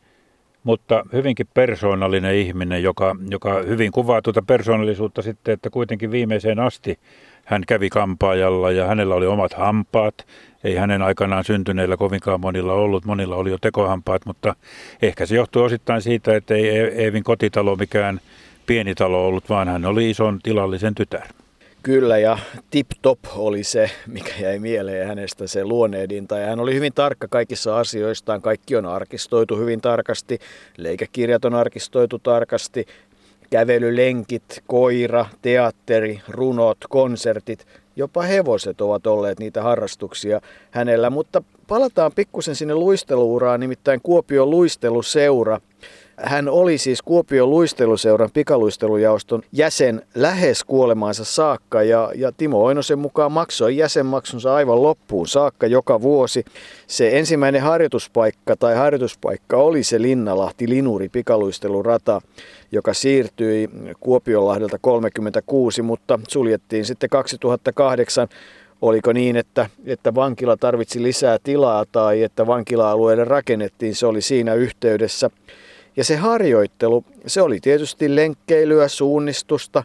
mutta 0.63 1.05
hyvinkin 1.13 1.47
persoonallinen 1.53 2.35
ihminen, 2.35 2.83
joka, 2.83 3.15
joka 3.29 3.61
hyvin 3.67 3.91
kuvaa 3.91 4.21
tuota 4.21 4.41
persoonallisuutta 4.41 5.21
sitten, 5.21 5.53
että 5.53 5.69
kuitenkin 5.69 6.11
viimeiseen 6.11 6.59
asti 6.59 6.99
hän 7.45 7.63
kävi 7.67 7.89
kampaajalla 7.89 8.71
ja 8.71 8.87
hänellä 8.87 9.15
oli 9.15 9.25
omat 9.25 9.53
hampaat. 9.53 10.27
Ei 10.63 10.75
hänen 10.75 11.01
aikanaan 11.01 11.43
syntyneillä 11.43 11.97
kovinkaan 11.97 12.41
monilla 12.41 12.73
ollut, 12.73 13.05
monilla 13.05 13.35
oli 13.35 13.49
jo 13.49 13.57
tekohampaat, 13.57 14.25
mutta 14.25 14.55
ehkä 15.01 15.25
se 15.25 15.35
johtuu 15.35 15.63
osittain 15.63 16.01
siitä, 16.01 16.35
että 16.35 16.55
ei 16.55 16.69
Eevin 16.69 17.23
kotitalo 17.23 17.75
mikään 17.75 18.19
pieni 18.65 18.95
talo 18.95 19.27
ollut, 19.27 19.49
vaan 19.49 19.67
hän 19.67 19.85
oli 19.85 20.09
ison 20.09 20.39
tilallisen 20.43 20.95
tytär. 20.95 21.27
Kyllä, 21.83 22.17
ja 22.17 22.37
tip-top 22.69 23.19
oli 23.35 23.63
se, 23.63 23.91
mikä 24.07 24.33
jäi 24.39 24.59
mieleen 24.59 25.07
hänestä, 25.07 25.47
se 25.47 25.65
luonehdinta. 25.65 26.37
Ja 26.37 26.47
hän 26.47 26.59
oli 26.59 26.73
hyvin 26.73 26.93
tarkka 26.93 27.27
kaikissa 27.27 27.77
asioistaan. 27.79 28.41
Kaikki 28.41 28.75
on 28.75 28.85
arkistoitu 28.85 29.57
hyvin 29.57 29.81
tarkasti, 29.81 30.39
leikekirjat 30.77 31.45
on 31.45 31.55
arkistoitu 31.55 32.19
tarkasti, 32.19 32.85
kävelylenkit, 33.49 34.63
koira, 34.67 35.25
teatteri, 35.41 36.21
runot, 36.27 36.77
konsertit, 36.89 37.67
jopa 37.95 38.21
hevoset 38.21 38.81
ovat 38.81 39.07
olleet 39.07 39.39
niitä 39.39 39.63
harrastuksia 39.63 40.41
hänellä. 40.71 41.09
Mutta 41.09 41.43
palataan 41.67 42.11
pikkusen 42.15 42.55
sinne 42.55 42.75
luisteluuraan, 42.75 43.59
nimittäin 43.59 43.99
Kuopion 44.03 44.49
luisteluseura– 44.49 45.61
hän 46.23 46.49
oli 46.49 46.77
siis 46.77 47.01
Kuopion 47.01 47.49
luisteluseuran 47.49 48.29
pikaluistelujaoston 48.33 49.41
jäsen 49.51 50.01
lähes 50.15 50.63
kuolemaansa 50.63 51.25
saakka 51.25 51.83
ja, 51.83 52.11
ja 52.15 52.31
Timo 52.31 52.63
Oinosen 52.63 52.99
mukaan 52.99 53.31
maksoi 53.31 53.77
jäsenmaksunsa 53.77 54.55
aivan 54.55 54.83
loppuun 54.83 55.27
saakka 55.27 55.67
joka 55.67 56.01
vuosi. 56.01 56.45
Se 56.87 57.17
ensimmäinen 57.19 57.61
harjoituspaikka 57.61 58.55
tai 58.55 58.75
harjoituspaikka 58.75 59.57
oli 59.57 59.83
se 59.83 60.01
Linnalahti 60.01 60.69
Linuri 60.69 61.09
pikaluistelurata, 61.09 62.21
joka 62.71 62.93
siirtyi 62.93 63.69
Kuopionlahdelta 63.99 64.77
36, 64.81 65.81
mutta 65.81 66.19
suljettiin 66.27 66.85
sitten 66.85 67.09
2008 67.09 68.27
oliko 68.81 69.13
niin, 69.13 69.35
että, 69.35 69.69
että 69.85 70.15
vankila 70.15 70.57
tarvitsi 70.57 71.03
lisää 71.03 71.37
tilaa 71.43 71.85
tai 71.91 72.23
että 72.23 72.47
vankila-alueelle 72.47 73.25
rakennettiin, 73.25 73.95
se 73.95 74.05
oli 74.05 74.21
siinä 74.21 74.53
yhteydessä. 74.53 75.29
Ja 75.95 76.03
se 76.03 76.15
harjoittelu, 76.15 77.05
se 77.27 77.41
oli 77.41 77.59
tietysti 77.59 78.15
lenkkeilyä, 78.15 78.87
suunnistusta. 78.87 79.83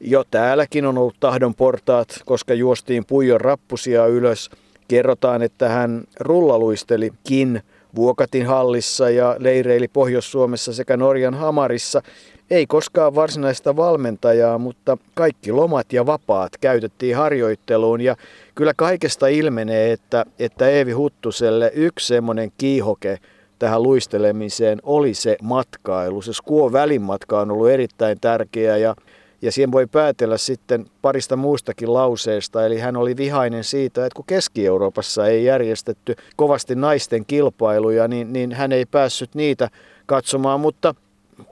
Jo 0.00 0.24
täälläkin 0.30 0.86
on 0.86 0.98
ollut 0.98 1.20
tahdon 1.20 1.54
portaat, 1.54 2.08
koska 2.24 2.54
juostiin 2.54 3.04
puijon 3.04 3.40
rappusia 3.40 4.06
ylös. 4.06 4.50
Kerrotaan, 4.88 5.42
että 5.42 5.68
hän 5.68 6.04
rullaluistelikin 6.20 7.62
Vuokatin 7.94 8.46
hallissa 8.46 9.10
ja 9.10 9.36
leireili 9.38 9.88
Pohjois-Suomessa 9.88 10.72
sekä 10.72 10.96
Norjan 10.96 11.34
Hamarissa. 11.34 12.02
Ei 12.50 12.66
koskaan 12.66 13.14
varsinaista 13.14 13.76
valmentajaa, 13.76 14.58
mutta 14.58 14.98
kaikki 15.14 15.52
lomat 15.52 15.92
ja 15.92 16.06
vapaat 16.06 16.52
käytettiin 16.60 17.16
harjoitteluun 17.16 18.00
ja 18.00 18.16
kyllä 18.54 18.72
kaikesta 18.76 19.26
ilmenee, 19.26 19.92
että, 19.92 20.24
että 20.38 20.68
Eevi 20.68 20.92
Huttuselle 20.92 21.70
yksi 21.74 22.06
semmoinen 22.06 22.52
kiihoke– 22.58 23.18
tähän 23.58 23.82
luistelemiseen 23.82 24.78
oli 24.82 25.14
se 25.14 25.36
matkailu. 25.42 26.22
Se 26.22 26.32
Skuon 26.32 26.72
välimatka 26.72 27.40
on 27.40 27.50
ollut 27.50 27.68
erittäin 27.68 28.20
tärkeä 28.20 28.76
ja, 28.76 28.94
ja 29.42 29.52
siihen 29.52 29.72
voi 29.72 29.86
päätellä 29.86 30.38
sitten 30.38 30.86
parista 31.02 31.36
muustakin 31.36 31.94
lauseesta. 31.94 32.66
Eli 32.66 32.78
hän 32.78 32.96
oli 32.96 33.16
vihainen 33.16 33.64
siitä, 33.64 34.06
että 34.06 34.16
kun 34.16 34.24
Keski-Euroopassa 34.26 35.26
ei 35.26 35.44
järjestetty 35.44 36.16
kovasti 36.36 36.74
naisten 36.74 37.26
kilpailuja, 37.26 38.08
niin, 38.08 38.32
niin 38.32 38.52
hän 38.52 38.72
ei 38.72 38.86
päässyt 38.86 39.34
niitä 39.34 39.70
katsomaan, 40.06 40.60
mutta 40.60 40.94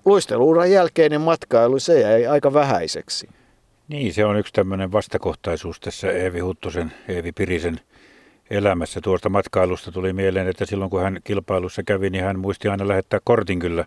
luisteluuran 0.04 0.70
jälkeinen 0.70 1.20
matkailu, 1.20 1.78
se 1.78 2.00
jäi 2.00 2.26
aika 2.26 2.52
vähäiseksi. 2.52 3.28
Niin, 3.88 4.14
se 4.14 4.24
on 4.24 4.36
yksi 4.36 4.52
tämmöinen 4.52 4.92
vastakohtaisuus 4.92 5.80
tässä 5.80 6.12
Eevi 6.12 6.40
Huttusen, 6.40 6.92
Eevi 7.08 7.32
Pirisen– 7.32 7.80
elämässä. 8.50 9.00
Tuosta 9.00 9.28
matkailusta 9.28 9.92
tuli 9.92 10.12
mieleen, 10.12 10.48
että 10.48 10.66
silloin 10.66 10.90
kun 10.90 11.02
hän 11.02 11.18
kilpailussa 11.24 11.82
kävi, 11.82 12.10
niin 12.10 12.24
hän 12.24 12.38
muisti 12.38 12.68
aina 12.68 12.88
lähettää 12.88 13.20
kortin 13.24 13.58
kyllä 13.58 13.84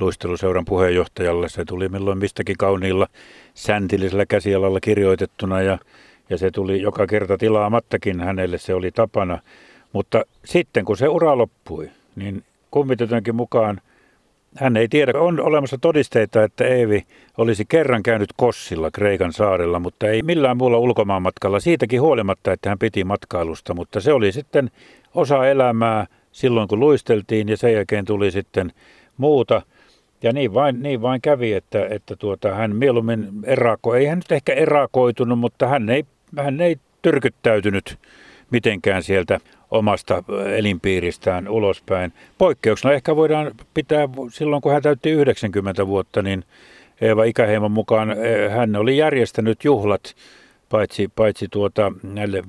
luisteluseuran 0.00 0.64
puheenjohtajalle. 0.64 1.48
Se 1.48 1.64
tuli 1.64 1.88
milloin 1.88 2.18
mistäkin 2.18 2.56
kauniilla 2.56 3.06
säntillisellä 3.54 4.26
käsialalla 4.26 4.80
kirjoitettuna 4.80 5.62
ja, 5.62 5.78
ja 6.30 6.38
se 6.38 6.50
tuli 6.50 6.82
joka 6.82 7.06
kerta 7.06 7.38
tilaamattakin 7.38 8.20
hänelle, 8.20 8.58
se 8.58 8.74
oli 8.74 8.90
tapana. 8.90 9.38
Mutta 9.92 10.24
sitten 10.44 10.84
kun 10.84 10.96
se 10.96 11.08
ura 11.08 11.38
loppui, 11.38 11.90
niin 12.16 12.44
kummitetönkin 12.70 13.34
mukaan 13.34 13.80
hän 14.56 14.76
ei 14.76 14.88
tiedä, 14.88 15.12
on 15.18 15.40
olemassa 15.40 15.78
todisteita, 15.80 16.44
että 16.44 16.64
Eevi 16.64 17.06
olisi 17.38 17.64
kerran 17.68 18.02
käynyt 18.02 18.28
Kossilla 18.36 18.90
Kreikan 18.90 19.32
saarella, 19.32 19.78
mutta 19.78 20.06
ei 20.06 20.22
millään 20.22 20.56
muulla 20.56 20.78
ulkomaanmatkalla 20.78 21.60
siitäkin 21.60 22.00
huolimatta, 22.00 22.52
että 22.52 22.68
hän 22.68 22.78
piti 22.78 23.04
matkailusta, 23.04 23.74
mutta 23.74 24.00
se 24.00 24.12
oli 24.12 24.32
sitten 24.32 24.70
osa 25.14 25.46
elämää 25.46 26.06
silloin, 26.32 26.68
kun 26.68 26.80
luisteltiin 26.80 27.48
ja 27.48 27.56
sen 27.56 27.72
jälkeen 27.72 28.04
tuli 28.04 28.30
sitten 28.30 28.72
muuta. 29.16 29.62
Ja 30.22 30.32
niin 30.32 30.54
vain, 30.54 30.82
niin 30.82 31.02
vain 31.02 31.20
kävi, 31.20 31.52
että, 31.52 31.86
että 31.90 32.16
tuota, 32.16 32.54
hän 32.54 32.76
mieluummin 32.76 33.28
erako, 33.44 33.94
ei 33.94 34.06
hän 34.06 34.18
nyt 34.18 34.32
ehkä 34.32 34.52
erakoitunut, 34.52 35.38
mutta 35.38 35.66
hän 35.66 35.88
ei, 35.90 36.04
hän 36.36 36.60
ei 36.60 36.76
tyrkyttäytynyt 37.02 37.98
mitenkään 38.50 39.02
sieltä 39.02 39.40
omasta 39.70 40.22
elinpiiristään 40.56 41.48
ulospäin. 41.48 42.12
Poikkeuksena 42.38 42.94
ehkä 42.94 43.16
voidaan 43.16 43.50
pitää 43.74 44.08
silloin, 44.30 44.62
kun 44.62 44.72
hän 44.72 44.82
täytti 44.82 45.10
90 45.10 45.86
vuotta, 45.86 46.22
niin 46.22 46.44
Eeva 47.00 47.24
Ikäheimon 47.24 47.72
mukaan 47.72 48.10
eh, 48.10 48.50
hän 48.50 48.76
oli 48.76 48.96
järjestänyt 48.96 49.64
juhlat 49.64 50.14
paitsi, 50.68 51.08
paitsi 51.16 51.46
tuota, 51.50 51.92
näille 52.02 52.42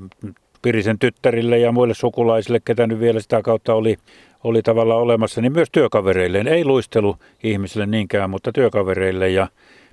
Pirisen 0.61 0.99
tyttärille 0.99 1.59
ja 1.59 1.71
muille 1.71 1.93
sukulaisille, 1.93 2.59
ketä 2.65 2.87
nyt 2.87 2.99
vielä 2.99 3.19
sitä 3.19 3.41
kautta 3.41 3.73
oli, 3.73 3.97
oli 4.43 4.61
tavalla 4.61 4.95
olemassa, 4.95 5.41
niin 5.41 5.51
myös 5.51 5.69
työkavereilleen. 5.71 6.47
Ei 6.47 6.65
luistelu 6.65 7.15
ihmisille 7.43 7.85
niinkään, 7.85 8.29
mutta 8.29 8.51
työkavereille 8.51 9.29
ja 9.29 9.47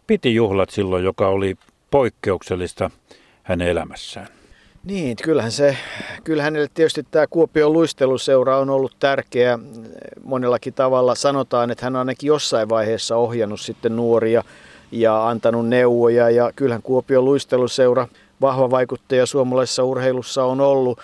piti 0.07 0.35
juhlat 0.35 0.71
silloin, 0.71 1.05
joka 1.05 1.29
oli 1.29 1.55
poikkeuksellista 1.91 2.91
hänen 3.43 3.69
elämässään. 3.69 4.36
Niin, 4.87 5.17
kyllähän, 5.23 5.53
se, 5.53 5.77
kyllähän 6.25 6.47
hänelle 6.53 6.69
tietysti 6.75 7.07
tämä 7.11 7.27
Kuopion 7.27 7.73
luisteluseura 7.73 8.59
on 8.59 8.71
ollut 8.71 8.97
tärkeä 8.99 9.59
monellakin 10.25 10.75
tavalla. 10.75 11.15
Sanotaan, 11.15 11.71
että 11.71 11.87
hän 11.87 11.97
on 11.97 11.99
ainakin 11.99 12.29
jossain 12.29 12.69
vaiheessa 12.69 13.17
ohjannut 13.17 13.61
sitten 13.61 13.97
nuoria 13.97 14.45
ja 14.93 15.29
antanut 15.29 15.69
neuvoja. 15.69 16.31
Ja 16.31 16.53
kyllähän 16.57 16.83
Kuopion 16.83 17.25
luisteluseura 17.25 18.09
vahva 18.41 18.71
vaikuttaja 18.71 19.27
suomalaisessa 19.27 19.85
urheilussa 19.85 20.45
on 20.45 20.61
ollut 20.61 21.01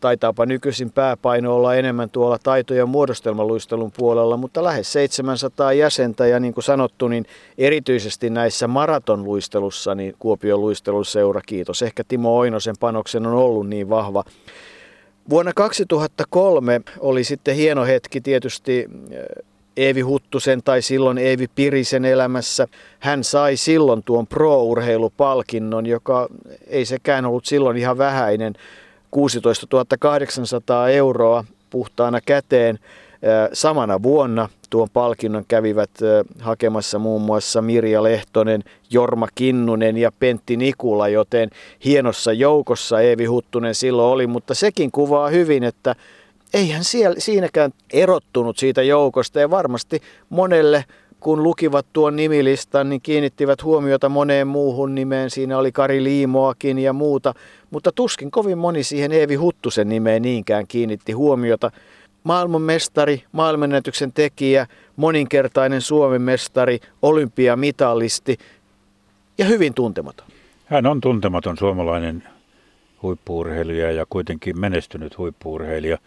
taitaapa 0.00 0.46
nykyisin 0.46 0.90
pääpaino 0.92 1.56
olla 1.56 1.74
enemmän 1.74 2.10
tuolla 2.10 2.38
taito- 2.38 2.74
ja 2.74 2.86
muodostelmaluistelun 2.86 3.92
puolella, 3.96 4.36
mutta 4.36 4.64
lähes 4.64 4.92
700 4.92 5.72
jäsentä 5.72 6.26
ja 6.26 6.40
niin 6.40 6.54
kuin 6.54 6.64
sanottu, 6.64 7.08
niin 7.08 7.24
erityisesti 7.58 8.30
näissä 8.30 8.68
maratonluistelussa, 8.68 9.94
niin 9.94 10.14
Kuopion 10.18 10.60
luisteluseura, 10.60 11.40
kiitos 11.46 11.82
ehkä 11.82 12.04
Timo 12.08 12.38
Oinosen 12.38 12.76
panoksen 12.80 13.26
on 13.26 13.34
ollut 13.34 13.68
niin 13.68 13.88
vahva. 13.88 14.24
Vuonna 15.30 15.52
2003 15.54 16.80
oli 16.98 17.24
sitten 17.24 17.56
hieno 17.56 17.84
hetki 17.84 18.20
tietysti 18.20 18.88
eh, 19.10 19.24
Eevi 19.76 20.00
Huttusen 20.00 20.62
tai 20.62 20.82
silloin 20.82 21.18
Eevi 21.18 21.46
Pirisen 21.54 22.04
elämässä. 22.04 22.68
Hän 22.98 23.24
sai 23.24 23.56
silloin 23.56 24.02
tuon 24.02 24.26
pro-urheilupalkinnon, 24.26 25.86
joka 25.86 26.28
ei 26.66 26.84
sekään 26.84 27.26
ollut 27.26 27.46
silloin 27.46 27.76
ihan 27.76 27.98
vähäinen. 27.98 28.54
16 29.10 29.66
800 29.98 30.88
euroa 30.88 31.44
puhtaana 31.70 32.20
käteen. 32.20 32.78
Samana 33.52 34.02
vuonna 34.02 34.48
tuon 34.70 34.88
palkinnon 34.92 35.44
kävivät 35.48 35.90
hakemassa 36.40 36.98
muun 36.98 37.22
muassa 37.22 37.62
Mirja 37.62 38.02
Lehtonen, 38.02 38.64
Jorma 38.90 39.28
Kinnunen 39.34 39.96
ja 39.96 40.12
Pentti 40.12 40.56
Nikula, 40.56 41.08
joten 41.08 41.50
hienossa 41.84 42.32
joukossa 42.32 43.00
Eevi 43.00 43.24
Huttunen 43.24 43.74
silloin 43.74 44.12
oli, 44.12 44.26
mutta 44.26 44.54
sekin 44.54 44.90
kuvaa 44.90 45.28
hyvin, 45.28 45.64
että 45.64 45.94
eihän 46.54 46.84
siellä, 46.84 47.16
siinäkään 47.18 47.70
erottunut 47.92 48.58
siitä 48.58 48.82
joukosta 48.82 49.40
ja 49.40 49.50
varmasti 49.50 50.00
monelle 50.28 50.84
kun 51.20 51.42
lukivat 51.42 51.86
tuon 51.92 52.16
nimilistan, 52.16 52.88
niin 52.88 53.00
kiinnittivät 53.00 53.62
huomiota 53.64 54.08
moneen 54.08 54.46
muuhun 54.46 54.94
nimeen. 54.94 55.30
Siinä 55.30 55.58
oli 55.58 55.72
Kari 55.72 56.04
Liimoakin 56.04 56.78
ja 56.78 56.92
muuta, 56.92 57.34
mutta 57.70 57.92
tuskin 57.92 58.30
kovin 58.30 58.58
moni 58.58 58.82
siihen 58.82 59.12
Eevi 59.12 59.34
Huttusen 59.34 59.88
nimeen 59.88 60.22
niinkään 60.22 60.66
kiinnitti 60.66 61.12
huomiota. 61.12 61.70
Maailmanmestari, 62.24 63.22
maailmanennätyksen 63.32 64.12
tekijä, 64.12 64.66
moninkertainen 64.96 65.80
Suomen 65.80 66.22
mestari, 66.22 66.78
olympiamitalisti 67.02 68.38
ja 69.38 69.44
hyvin 69.44 69.74
tuntematon. 69.74 70.26
Hän 70.64 70.86
on 70.86 71.00
tuntematon 71.00 71.56
suomalainen 71.56 72.22
huippuurheilija 73.02 73.92
ja 73.92 74.06
kuitenkin 74.10 74.60
menestynyt 74.60 75.18
huippuurheilija. 75.18 75.98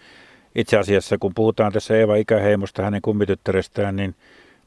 Itse 0.55 0.77
asiassa 0.77 1.17
kun 1.17 1.33
puhutaan 1.33 1.71
tässä 1.71 1.97
Eeva 1.97 2.15
Ikäheimosta, 2.15 2.83
hänen 2.83 3.01
kummityttärestään, 3.01 3.95
niin 3.95 4.15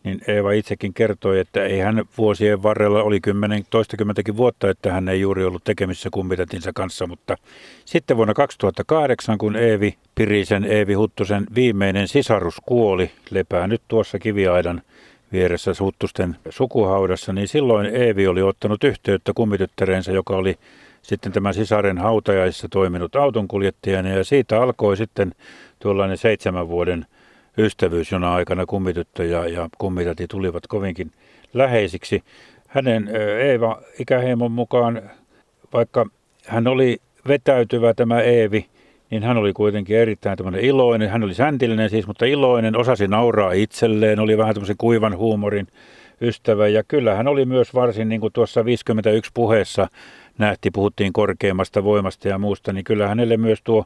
niin 0.04 0.20
Eeva 0.28 0.52
itsekin 0.52 0.94
kertoi, 0.94 1.38
että 1.38 1.64
ei 1.64 1.78
hän 1.78 2.04
vuosien 2.18 2.62
varrella, 2.62 3.02
oli 3.02 3.20
kymmenen, 3.20 3.64
toistakymmentäkin 3.70 4.36
vuotta, 4.36 4.70
että 4.70 4.92
hän 4.92 5.08
ei 5.08 5.20
juuri 5.20 5.44
ollut 5.44 5.64
tekemissä 5.64 6.08
kummitatinsa 6.12 6.72
kanssa, 6.74 7.06
mutta 7.06 7.36
sitten 7.84 8.16
vuonna 8.16 8.34
2008, 8.34 9.38
kun 9.38 9.56
Eevi 9.56 9.96
Pirisen, 10.14 10.64
Eevi 10.64 10.94
Huttusen 10.94 11.46
viimeinen 11.54 12.08
sisarus 12.08 12.56
kuoli, 12.66 13.10
lepää 13.30 13.66
nyt 13.66 13.82
tuossa 13.88 14.18
kiviaidan 14.18 14.82
vieressä 15.32 15.72
Huttusten 15.80 16.36
sukuhaudassa, 16.50 17.32
niin 17.32 17.48
silloin 17.48 17.86
Eevi 17.86 18.26
oli 18.26 18.42
ottanut 18.42 18.84
yhteyttä 18.84 19.32
kummityttäreensä, 19.34 20.12
joka 20.12 20.36
oli 20.36 20.58
sitten 21.02 21.32
tämän 21.32 21.54
sisaren 21.54 21.98
hautajaisissa 21.98 22.68
toiminut 22.68 23.16
autonkuljettajana 23.16 24.08
ja 24.08 24.24
siitä 24.24 24.62
alkoi 24.62 24.96
sitten 24.96 25.34
tuollainen 25.78 26.18
seitsemän 26.18 26.68
vuoden 26.68 27.06
ystävyys, 27.58 28.12
jona 28.12 28.34
aikana 28.34 28.66
kummityttö 28.66 29.24
ja, 29.24 29.48
ja 29.48 29.68
kummitati 29.78 30.26
tulivat 30.28 30.66
kovinkin 30.66 31.10
läheisiksi. 31.54 32.22
Hänen 32.68 33.10
Eeva 33.40 33.82
ikäheimon 33.98 34.52
mukaan, 34.52 35.02
vaikka 35.72 36.06
hän 36.46 36.66
oli 36.66 36.98
vetäytyvä 37.28 37.94
tämä 37.94 38.20
Eevi, 38.20 38.66
niin 39.10 39.22
hän 39.22 39.36
oli 39.36 39.52
kuitenkin 39.52 39.96
erittäin 39.96 40.36
tämmöinen 40.36 40.60
iloinen. 40.60 41.08
Hän 41.08 41.24
oli 41.24 41.34
säntillinen 41.34 41.90
siis, 41.90 42.06
mutta 42.06 42.24
iloinen, 42.24 42.76
osasi 42.76 43.08
nauraa 43.08 43.52
itselleen, 43.52 44.20
oli 44.20 44.38
vähän 44.38 44.54
tämmöisen 44.54 44.76
kuivan 44.78 45.16
huumorin 45.16 45.66
ystävä. 46.20 46.68
Ja 46.68 46.82
kyllä 46.88 47.14
hän 47.14 47.28
oli 47.28 47.44
myös 47.44 47.74
varsin, 47.74 48.08
niin 48.08 48.20
kuin 48.20 48.32
tuossa 48.32 48.64
51 48.64 49.30
puheessa 49.34 49.88
nähti, 50.38 50.70
puhuttiin 50.70 51.12
korkeimmasta 51.12 51.84
voimasta 51.84 52.28
ja 52.28 52.38
muusta, 52.38 52.72
niin 52.72 52.84
kyllä 52.84 53.08
hänelle 53.08 53.36
myös 53.36 53.58
tuo 53.64 53.84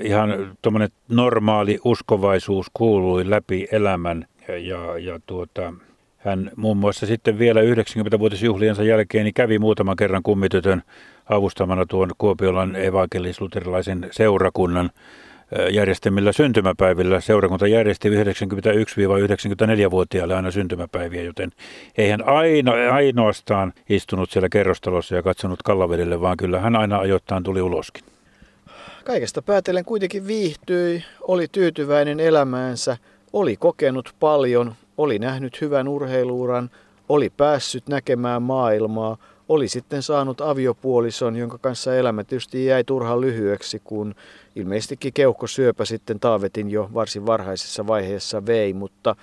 ihan 0.00 0.56
tuommoinen 0.62 0.88
normaali 1.08 1.78
uskovaisuus 1.84 2.66
kuului 2.74 3.30
läpi 3.30 3.68
elämän 3.72 4.26
ja, 4.48 4.98
ja 4.98 5.20
tuota, 5.26 5.72
hän 6.18 6.50
muun 6.56 6.76
muassa 6.76 7.06
sitten 7.06 7.38
vielä 7.38 7.60
90-vuotisjuhliensa 7.60 8.82
jälkeen 8.82 9.24
niin 9.24 9.34
kävi 9.34 9.58
muutaman 9.58 9.96
kerran 9.96 10.22
kummitytön 10.22 10.82
avustamana 11.28 11.86
tuon 11.86 12.10
Kuopiolan 12.18 12.76
evankelis-luterilaisen 12.76 14.08
seurakunnan 14.10 14.90
järjestämillä 15.70 16.32
syntymäpäivillä. 16.32 17.20
Seurakunta 17.20 17.66
järjesti 17.66 18.10
91-94-vuotiaille 18.10 20.34
aina 20.34 20.50
syntymäpäiviä, 20.50 21.22
joten 21.22 21.50
ei 21.98 22.10
hän 22.10 22.28
aino, 22.28 22.72
ainoastaan 22.92 23.72
istunut 23.88 24.30
siellä 24.30 24.48
kerrostalossa 24.48 25.14
ja 25.14 25.22
katsonut 25.22 25.62
kallavedelle, 25.62 26.20
vaan 26.20 26.36
kyllä 26.36 26.60
hän 26.60 26.76
aina 26.76 26.98
ajoittain 26.98 27.42
tuli 27.42 27.62
uloskin 27.62 28.04
kaikesta 29.08 29.42
päätellen 29.42 29.84
kuitenkin 29.84 30.26
viihtyi, 30.26 31.04
oli 31.20 31.48
tyytyväinen 31.52 32.20
elämäänsä, 32.20 32.96
oli 33.32 33.56
kokenut 33.56 34.14
paljon, 34.20 34.74
oli 34.98 35.18
nähnyt 35.18 35.60
hyvän 35.60 35.88
urheiluuran, 35.88 36.70
oli 37.08 37.30
päässyt 37.30 37.88
näkemään 37.88 38.42
maailmaa, 38.42 39.16
oli 39.48 39.68
sitten 39.68 40.02
saanut 40.02 40.40
aviopuolison, 40.40 41.36
jonka 41.36 41.58
kanssa 41.58 41.96
elämä 41.96 42.24
tietysti 42.24 42.66
jäi 42.66 42.84
turhan 42.84 43.20
lyhyeksi, 43.20 43.80
kun 43.84 44.14
ilmeisestikin 44.56 45.12
keuhkosyöpä 45.12 45.84
sitten 45.84 46.20
Taavetin 46.20 46.70
jo 46.70 46.90
varsin 46.94 47.26
varhaisessa 47.26 47.86
vaiheessa 47.86 48.46
vei, 48.46 48.74
mutta 48.74 49.16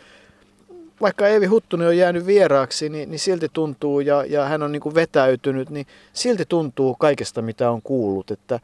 vaikka 1.02 1.28
Eevi 1.28 1.46
Huttunen 1.46 1.88
on 1.88 1.98
jäänyt 1.98 2.26
vieraaksi, 2.26 2.90
niin, 2.90 3.12
niin 3.12 3.20
silti 3.20 3.48
tuntuu, 3.54 4.00
ja, 4.00 4.26
ja 4.26 4.46
hän 4.46 4.64
on 4.64 4.72
niin 4.72 4.96
vetäytynyt, 4.96 5.70
niin 5.70 5.88
silti 6.14 6.44
tuntuu 6.50 6.96
kaikesta, 6.96 7.42
mitä 7.42 7.72
on 7.72 7.82
kuullut, 7.82 8.32
että 8.32 8.60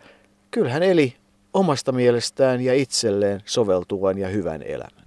kyllä 0.51 0.69
hän 0.69 0.83
eli 0.83 1.15
omasta 1.53 1.91
mielestään 1.91 2.61
ja 2.61 2.73
itselleen 2.73 3.41
soveltuvan 3.45 4.17
ja 4.17 4.27
hyvän 4.27 4.61
elämän. 4.61 5.00